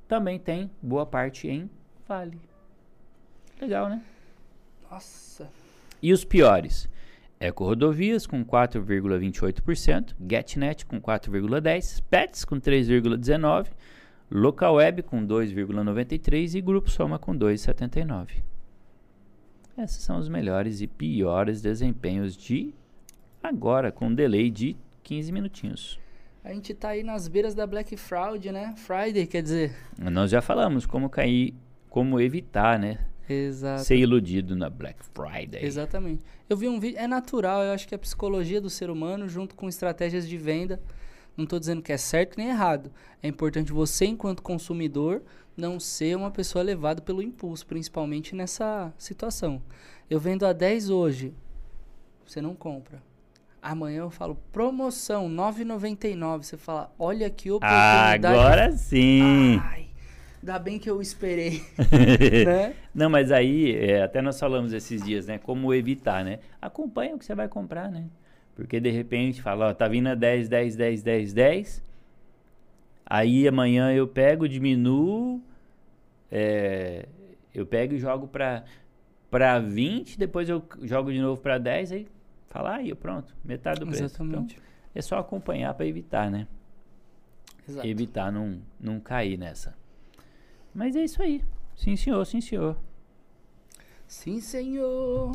[0.07, 1.71] também tem boa parte em
[2.07, 2.39] Vale.
[3.61, 4.03] Legal, né?
[4.91, 5.49] Nossa.
[6.03, 6.89] E os piores?
[7.41, 13.69] Eco Rodovias com 4,28%, GetNet com 4,10%, Pets com 3,19%,
[14.31, 18.54] Localweb com 2,93% e Grupo Soma com 2,79%.
[19.77, 22.73] Esses são os melhores e piores desempenhos de
[23.43, 25.99] agora, com um delay de 15 minutinhos.
[26.45, 28.75] A gente tá aí nas beiras da Black Friday, né?
[28.77, 29.75] Friday, quer dizer.
[29.99, 31.55] Nós já falamos como cair,
[31.89, 32.99] como evitar, né?
[33.29, 33.83] Exato.
[33.83, 35.65] Ser iludido na Black Friday.
[35.65, 36.23] Exatamente.
[36.49, 39.29] Eu vi um vídeo, é natural, eu acho que é a psicologia do ser humano
[39.29, 40.81] junto com estratégias de venda.
[41.37, 42.93] Não estou dizendo que é certo nem errado.
[43.23, 45.23] É importante você, enquanto consumidor,
[45.57, 49.63] não ser uma pessoa levada pelo impulso, principalmente nessa situação.
[50.09, 51.35] Eu vendo a 10 hoje,
[52.27, 53.03] você não compra.
[53.63, 56.43] Amanhã eu falo promoção 9,99.
[56.43, 58.27] Você fala, olha que oportunidade.
[58.27, 59.59] Agora sim!
[59.63, 59.87] Ai,
[60.41, 61.63] ainda bem que eu esperei,
[62.45, 62.75] né?
[62.95, 65.39] Não, mas aí, é, até nós falamos esses dias, né?
[65.39, 66.41] Como evitar, né?
[66.61, 68.05] Acompanha o que você vai comprar, né?
[68.55, 71.83] Porque de repente fala, ó, tá vindo a 10, 10, 10, 10, 10.
[73.07, 75.43] Aí amanhã eu pego, diminuo,
[76.31, 77.07] é,
[77.55, 78.65] eu pego e jogo pra,
[79.31, 82.09] pra 20, depois eu jogo de novo pra 10, aí
[82.49, 84.05] fala, aí pronto, metade do preço.
[84.05, 84.59] Então, Exatamente.
[84.95, 86.47] é só acompanhar pra evitar, né?
[87.69, 87.87] Exato.
[87.87, 89.75] Evitar não, não cair nessa.
[90.75, 91.43] Mas é isso aí.
[91.77, 92.77] Sim, senhor, sim, senhor.
[94.07, 95.33] Sim, senhor.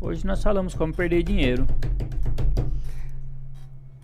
[0.00, 1.66] Hoje nós falamos como perder dinheiro.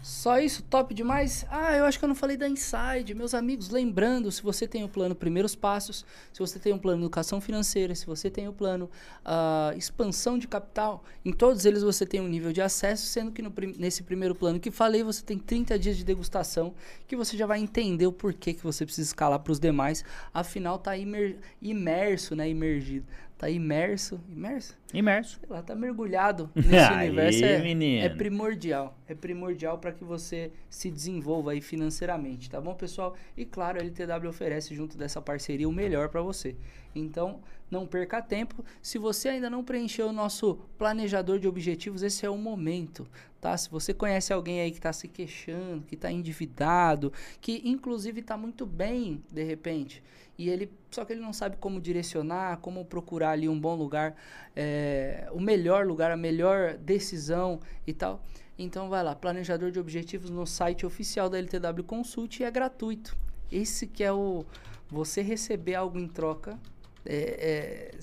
[0.04, 1.46] Só isso, top demais?
[1.48, 3.14] Ah, eu acho que eu não falei da Inside.
[3.14, 7.00] Meus amigos, lembrando, se você tem o plano Primeiros Passos, se você tem o plano
[7.00, 8.90] Educação Financeira, se você tem o plano
[9.24, 13.40] ah, Expansão de Capital, em todos eles você tem um nível de acesso, sendo que
[13.40, 16.74] no nesse primeiro plano que falei, você tem 30 dias de degustação,
[17.06, 20.04] que você já vai entender o porquê que você precisa escalar para os demais.
[20.34, 22.46] Afinal, tá imer- imerso, né?
[22.46, 23.06] Imergido.
[23.44, 24.18] Tá imerso.
[24.26, 24.74] Imerso?
[24.94, 25.38] Imerso.
[25.38, 27.44] Sei lá, tá mergulhado nesse Aí, universo.
[27.44, 28.98] É, é primordial.
[29.06, 33.14] É primordial para que você se desenvolva aí financeiramente, tá bom, pessoal?
[33.36, 36.56] E claro, a LTW oferece junto dessa parceria o melhor para você.
[36.94, 37.42] Então,
[37.74, 38.64] não perca tempo.
[38.80, 43.06] Se você ainda não preencheu o nosso planejador de objetivos, esse é o momento,
[43.40, 43.56] tá?
[43.56, 48.36] Se você conhece alguém aí que está se queixando, que está endividado, que inclusive está
[48.36, 50.02] muito bem de repente,
[50.38, 54.14] e ele só que ele não sabe como direcionar, como procurar ali um bom lugar,
[54.54, 58.22] é, o melhor lugar, a melhor decisão e tal.
[58.56, 63.16] Então vai lá, planejador de objetivos no site oficial da LTW Consult e é gratuito.
[63.50, 64.44] Esse que é o
[64.88, 66.58] você receber algo em troca
[67.06, 67.94] é,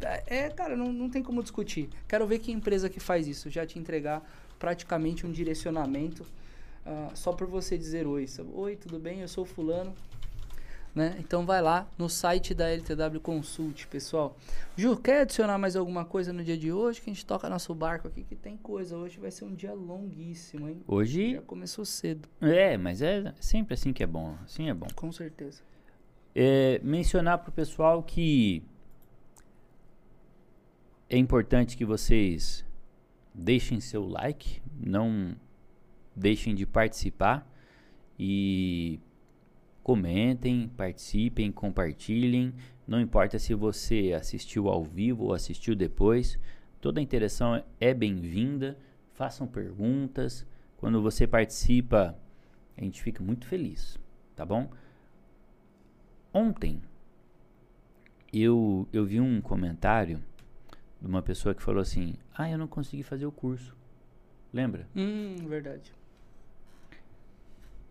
[0.00, 1.88] é, é, cara, não, não tem como discutir.
[2.08, 4.22] Quero ver que empresa que faz isso, já te entregar
[4.58, 6.22] praticamente um direcionamento
[6.86, 8.26] uh, só por você dizer oi.
[8.54, 9.20] Oi, tudo bem?
[9.20, 9.94] Eu sou fulano.
[10.94, 11.16] Né?
[11.18, 14.36] Então vai lá no site da LTW Consult, pessoal.
[14.76, 17.00] Ju, quer adicionar mais alguma coisa no dia de hoje?
[17.00, 18.96] Que a gente toca nosso barco aqui, que tem coisa.
[18.96, 20.80] Hoje vai ser um dia longuíssimo, hein?
[20.86, 21.32] Hoje.
[21.32, 22.28] Já começou cedo.
[22.40, 24.36] É, mas é sempre assim que é bom.
[24.44, 24.86] Assim é bom.
[24.94, 25.73] Com certeza
[26.34, 28.62] é, mencionar para o pessoal que
[31.08, 32.64] é importante que vocês
[33.32, 35.36] deixem seu like, não
[36.14, 37.48] deixem de participar
[38.18, 38.98] e
[39.82, 42.54] comentem, participem, compartilhem.
[42.86, 46.38] Não importa se você assistiu ao vivo ou assistiu depois,
[46.80, 48.78] toda interação é bem-vinda.
[49.12, 50.46] Façam perguntas.
[50.76, 52.18] Quando você participa,
[52.76, 53.98] a gente fica muito feliz,
[54.34, 54.68] tá bom?
[56.36, 56.82] Ontem
[58.32, 60.20] eu, eu vi um comentário
[61.00, 63.76] de uma pessoa que falou assim: Ah, eu não consegui fazer o curso.
[64.52, 64.88] Lembra?
[64.96, 65.92] Hum, verdade.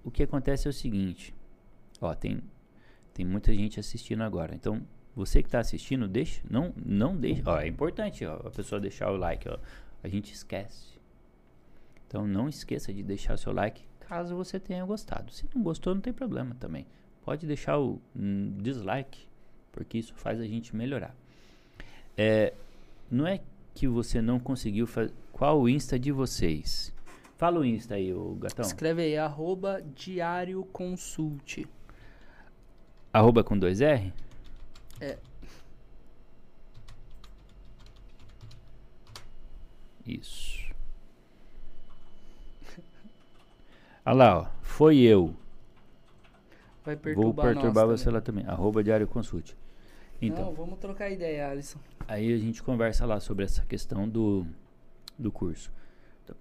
[0.03, 1.33] O que acontece é o seguinte:
[2.01, 2.41] Ó, tem,
[3.13, 4.53] tem muita gente assistindo agora.
[4.53, 4.85] Então,
[5.15, 6.41] você que está assistindo, deixa.
[6.49, 7.43] Não, não deixa.
[7.45, 9.47] Ó, é importante ó, a pessoa deixar o like.
[9.47, 9.57] Ó.
[10.03, 10.99] A gente esquece.
[12.05, 15.31] Então, não esqueça de deixar o seu like caso você tenha gostado.
[15.31, 16.85] Se não gostou, não tem problema também
[17.23, 19.27] pode deixar o um, dislike,
[19.71, 21.15] porque isso faz a gente melhorar.
[22.17, 22.53] É,
[23.09, 23.41] não é
[23.73, 25.13] que você não conseguiu fazer.
[25.31, 26.93] Qual o Insta de vocês?
[27.37, 28.63] Fala o Insta aí, o gatão.
[28.63, 31.67] Escreve aí, arroba Diário Consulte.
[33.11, 34.13] Arroba com dois R?
[34.99, 35.17] É.
[40.05, 40.61] Isso.
[44.05, 44.47] Olha lá, ó.
[44.61, 45.35] Foi eu.
[46.83, 48.45] Vai perturbar Vou perturbar você lá também.
[48.45, 49.55] Arroba Diário Consulte.
[50.21, 51.79] Então, Não, vamos trocar ideia, Alisson.
[52.07, 54.45] Aí a gente conversa lá sobre essa questão do,
[55.17, 55.71] do curso.
[56.23, 56.35] Então,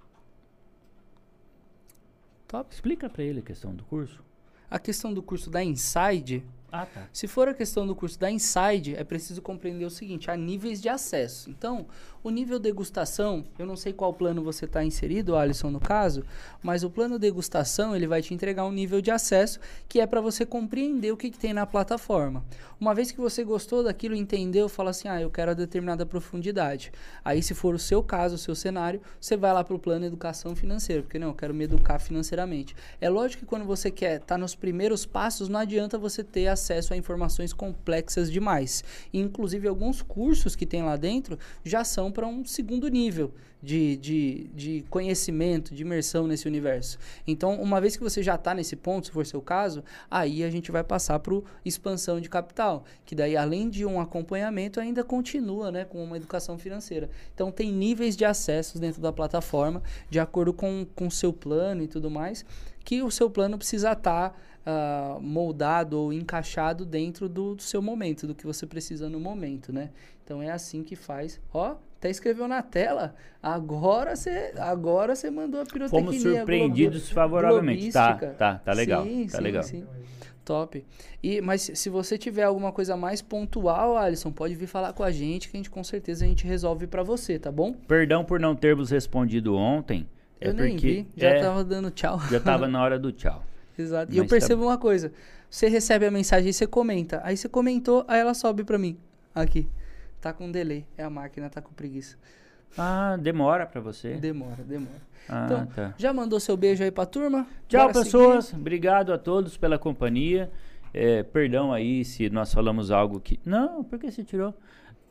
[2.47, 2.73] Top.
[2.73, 4.23] Explica para ele a questão do curso.
[4.71, 7.07] A questão do curso da Inside ah, tá.
[7.13, 10.81] Se for a questão do curso da Inside, é preciso compreender o seguinte: há níveis
[10.81, 11.51] de acesso.
[11.51, 11.87] Então,
[12.25, 16.25] o nível degustação, eu não sei qual plano você está inserido, Alisson, no caso,
[16.63, 20.23] mas o plano degustação ele vai te entregar um nível de acesso que é para
[20.23, 22.43] você compreender o que, que, tem na plataforma.
[22.81, 26.91] Uma vez que você gostou daquilo, entendeu, fala assim: ah, eu quero a determinada profundidade.
[27.23, 30.07] Aí, se for o seu caso, o seu cenário, você vai lá para o plano
[30.07, 32.75] educação financeira, porque não, eu quero me educar financeiramente.
[32.99, 36.47] É lógico que quando você quer estar tá nos primeiros passos, não adianta você ter
[36.47, 38.85] acesso acesso a informações complexas demais.
[39.13, 43.33] E, inclusive, alguns cursos que tem lá dentro já são para um segundo nível
[43.63, 46.99] de, de, de conhecimento, de imersão nesse universo.
[47.27, 50.51] Então, uma vez que você já está nesse ponto, se for seu caso, aí a
[50.51, 55.71] gente vai passar para expansão de capital, que daí, além de um acompanhamento, ainda continua
[55.71, 57.09] né, com uma educação financeira.
[57.35, 61.89] Então, tem níveis de acessos dentro da plataforma, de acordo com o seu plano e
[61.89, 62.45] tudo mais,
[62.85, 64.31] que o seu plano precisa estar.
[64.31, 64.35] Tá
[64.67, 69.73] uh, moldado ou encaixado dentro do, do, seu momento, do que você precisa no momento,
[69.73, 69.91] né?
[70.25, 71.41] Então é assim que faz.
[71.53, 73.15] Ó, até escreveu na tela.
[73.43, 76.05] Agora você agora você mandou a pirotecnia.
[76.05, 77.93] Fomos surpreendidos favoravelmente.
[77.93, 79.05] Tá, tá, tá legal.
[79.05, 79.63] Sim, tá sim, legal.
[79.63, 79.87] Sim.
[80.45, 80.85] Top.
[81.23, 85.13] E, mas se você tiver alguma coisa mais pontual, Alisson, pode vir falar com a
[85.13, 87.73] gente que a gente com certeza a gente resolve para você, tá bom?
[87.87, 90.05] Perdão por não termos respondido ontem.
[90.41, 92.21] Eu é nem porque vi, já é, tava dando tchau.
[92.29, 93.45] Já tava na hora do tchau.
[93.77, 94.13] Exato.
[94.13, 94.69] e eu tá percebo tá...
[94.69, 95.13] uma coisa.
[95.49, 97.21] Você recebe a mensagem e você comenta.
[97.25, 98.99] Aí você comentou, aí ela sobe pra mim.
[99.35, 99.69] Aqui.
[100.21, 100.87] Tá com delay.
[100.97, 102.17] É a máquina, tá com preguiça.
[102.77, 104.15] Ah, demora pra você?
[104.15, 105.13] Demora, demora.
[105.29, 105.95] Ah, então, tá.
[105.99, 107.47] já mandou seu beijo aí pra turma?
[107.69, 108.47] Tchau, Bora pessoas.
[108.47, 108.61] Seguir?
[108.61, 110.51] Obrigado a todos pela companhia.
[110.95, 113.39] É, perdão aí se nós falamos algo que.
[113.45, 114.55] Não, por que você tirou?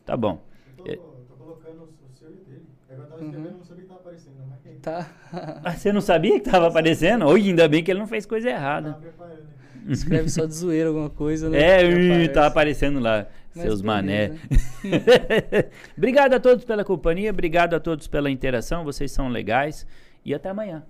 [0.04, 0.42] Tá bom.
[0.78, 0.96] Eu tô, é...
[0.96, 2.61] tô colocando o seu e dele.
[2.92, 3.58] É eu tava escrevendo, uhum.
[3.58, 4.34] não sabia que tava aparecendo.
[4.48, 4.78] Mas...
[4.80, 5.10] Tá.
[5.64, 7.26] ah, você não sabia que tava aparecendo?
[7.26, 8.98] Hoje, ainda bem que ele não fez coisa errada.
[9.16, 9.52] Tava.
[9.88, 11.58] Escreve só de zoeira alguma coisa, né?
[11.58, 12.28] É, aparece.
[12.28, 14.32] tá aparecendo lá, Mas seus mané.
[15.96, 19.86] obrigado a todos pela companhia, obrigado a todos pela interação, vocês são legais.
[20.24, 20.84] E até amanhã.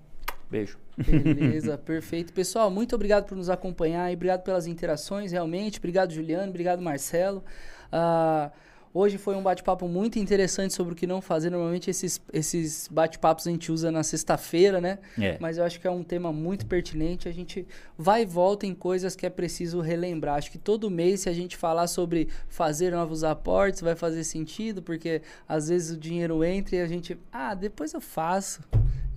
[0.49, 0.77] Beijo.
[0.95, 2.31] Beleza, perfeito.
[2.33, 5.79] Pessoal, muito obrigado por nos acompanhar e obrigado pelas interações, realmente.
[5.79, 6.49] Obrigado, Juliano.
[6.49, 7.43] Obrigado, Marcelo.
[7.91, 8.51] Ah,
[8.93, 11.49] hoje foi um bate-papo muito interessante sobre o que não fazer.
[11.49, 14.99] Normalmente esses, esses bate-papos a gente usa na sexta-feira, né?
[15.19, 15.37] É.
[15.39, 17.27] Mas eu acho que é um tema muito pertinente.
[17.27, 17.67] A gente
[17.97, 20.35] vai e volta em coisas que é preciso relembrar.
[20.35, 24.81] Acho que todo mês, se a gente falar sobre fazer novos aportes, vai fazer sentido,
[24.81, 28.61] porque às vezes o dinheiro entra e a gente, ah, depois eu faço.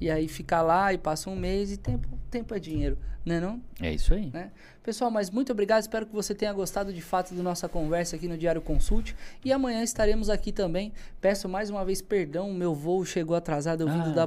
[0.01, 3.63] E aí fica lá e passa um mês e tempo, tempo é dinheiro, né não?
[3.81, 4.31] É isso aí.
[4.33, 4.51] né?
[4.83, 5.81] Pessoal, mas muito obrigado.
[5.81, 9.17] Espero que você tenha gostado de fato da nossa conversa aqui no Diário Consult.
[9.45, 10.93] E amanhã estaremos aqui também.
[11.21, 14.27] Peço mais uma vez perdão, meu voo chegou atrasado, eu vindo Ah.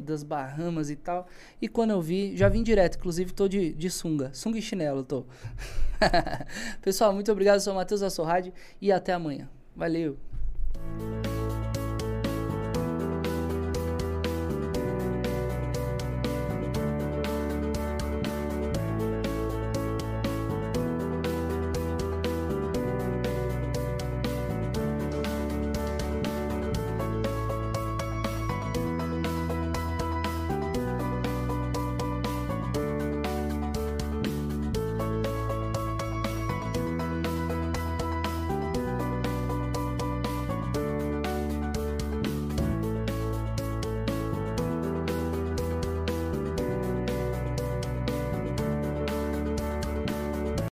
[0.00, 1.26] das Bahamas e tal.
[1.60, 5.02] E quando eu vi, já vim direto, inclusive tô de, de sunga, sunga e chinelo
[5.02, 5.24] tô.
[6.80, 7.56] Pessoal, muito obrigado.
[7.56, 9.48] Eu sou o Matheus Assorrade e até amanhã.
[9.76, 10.16] Valeu!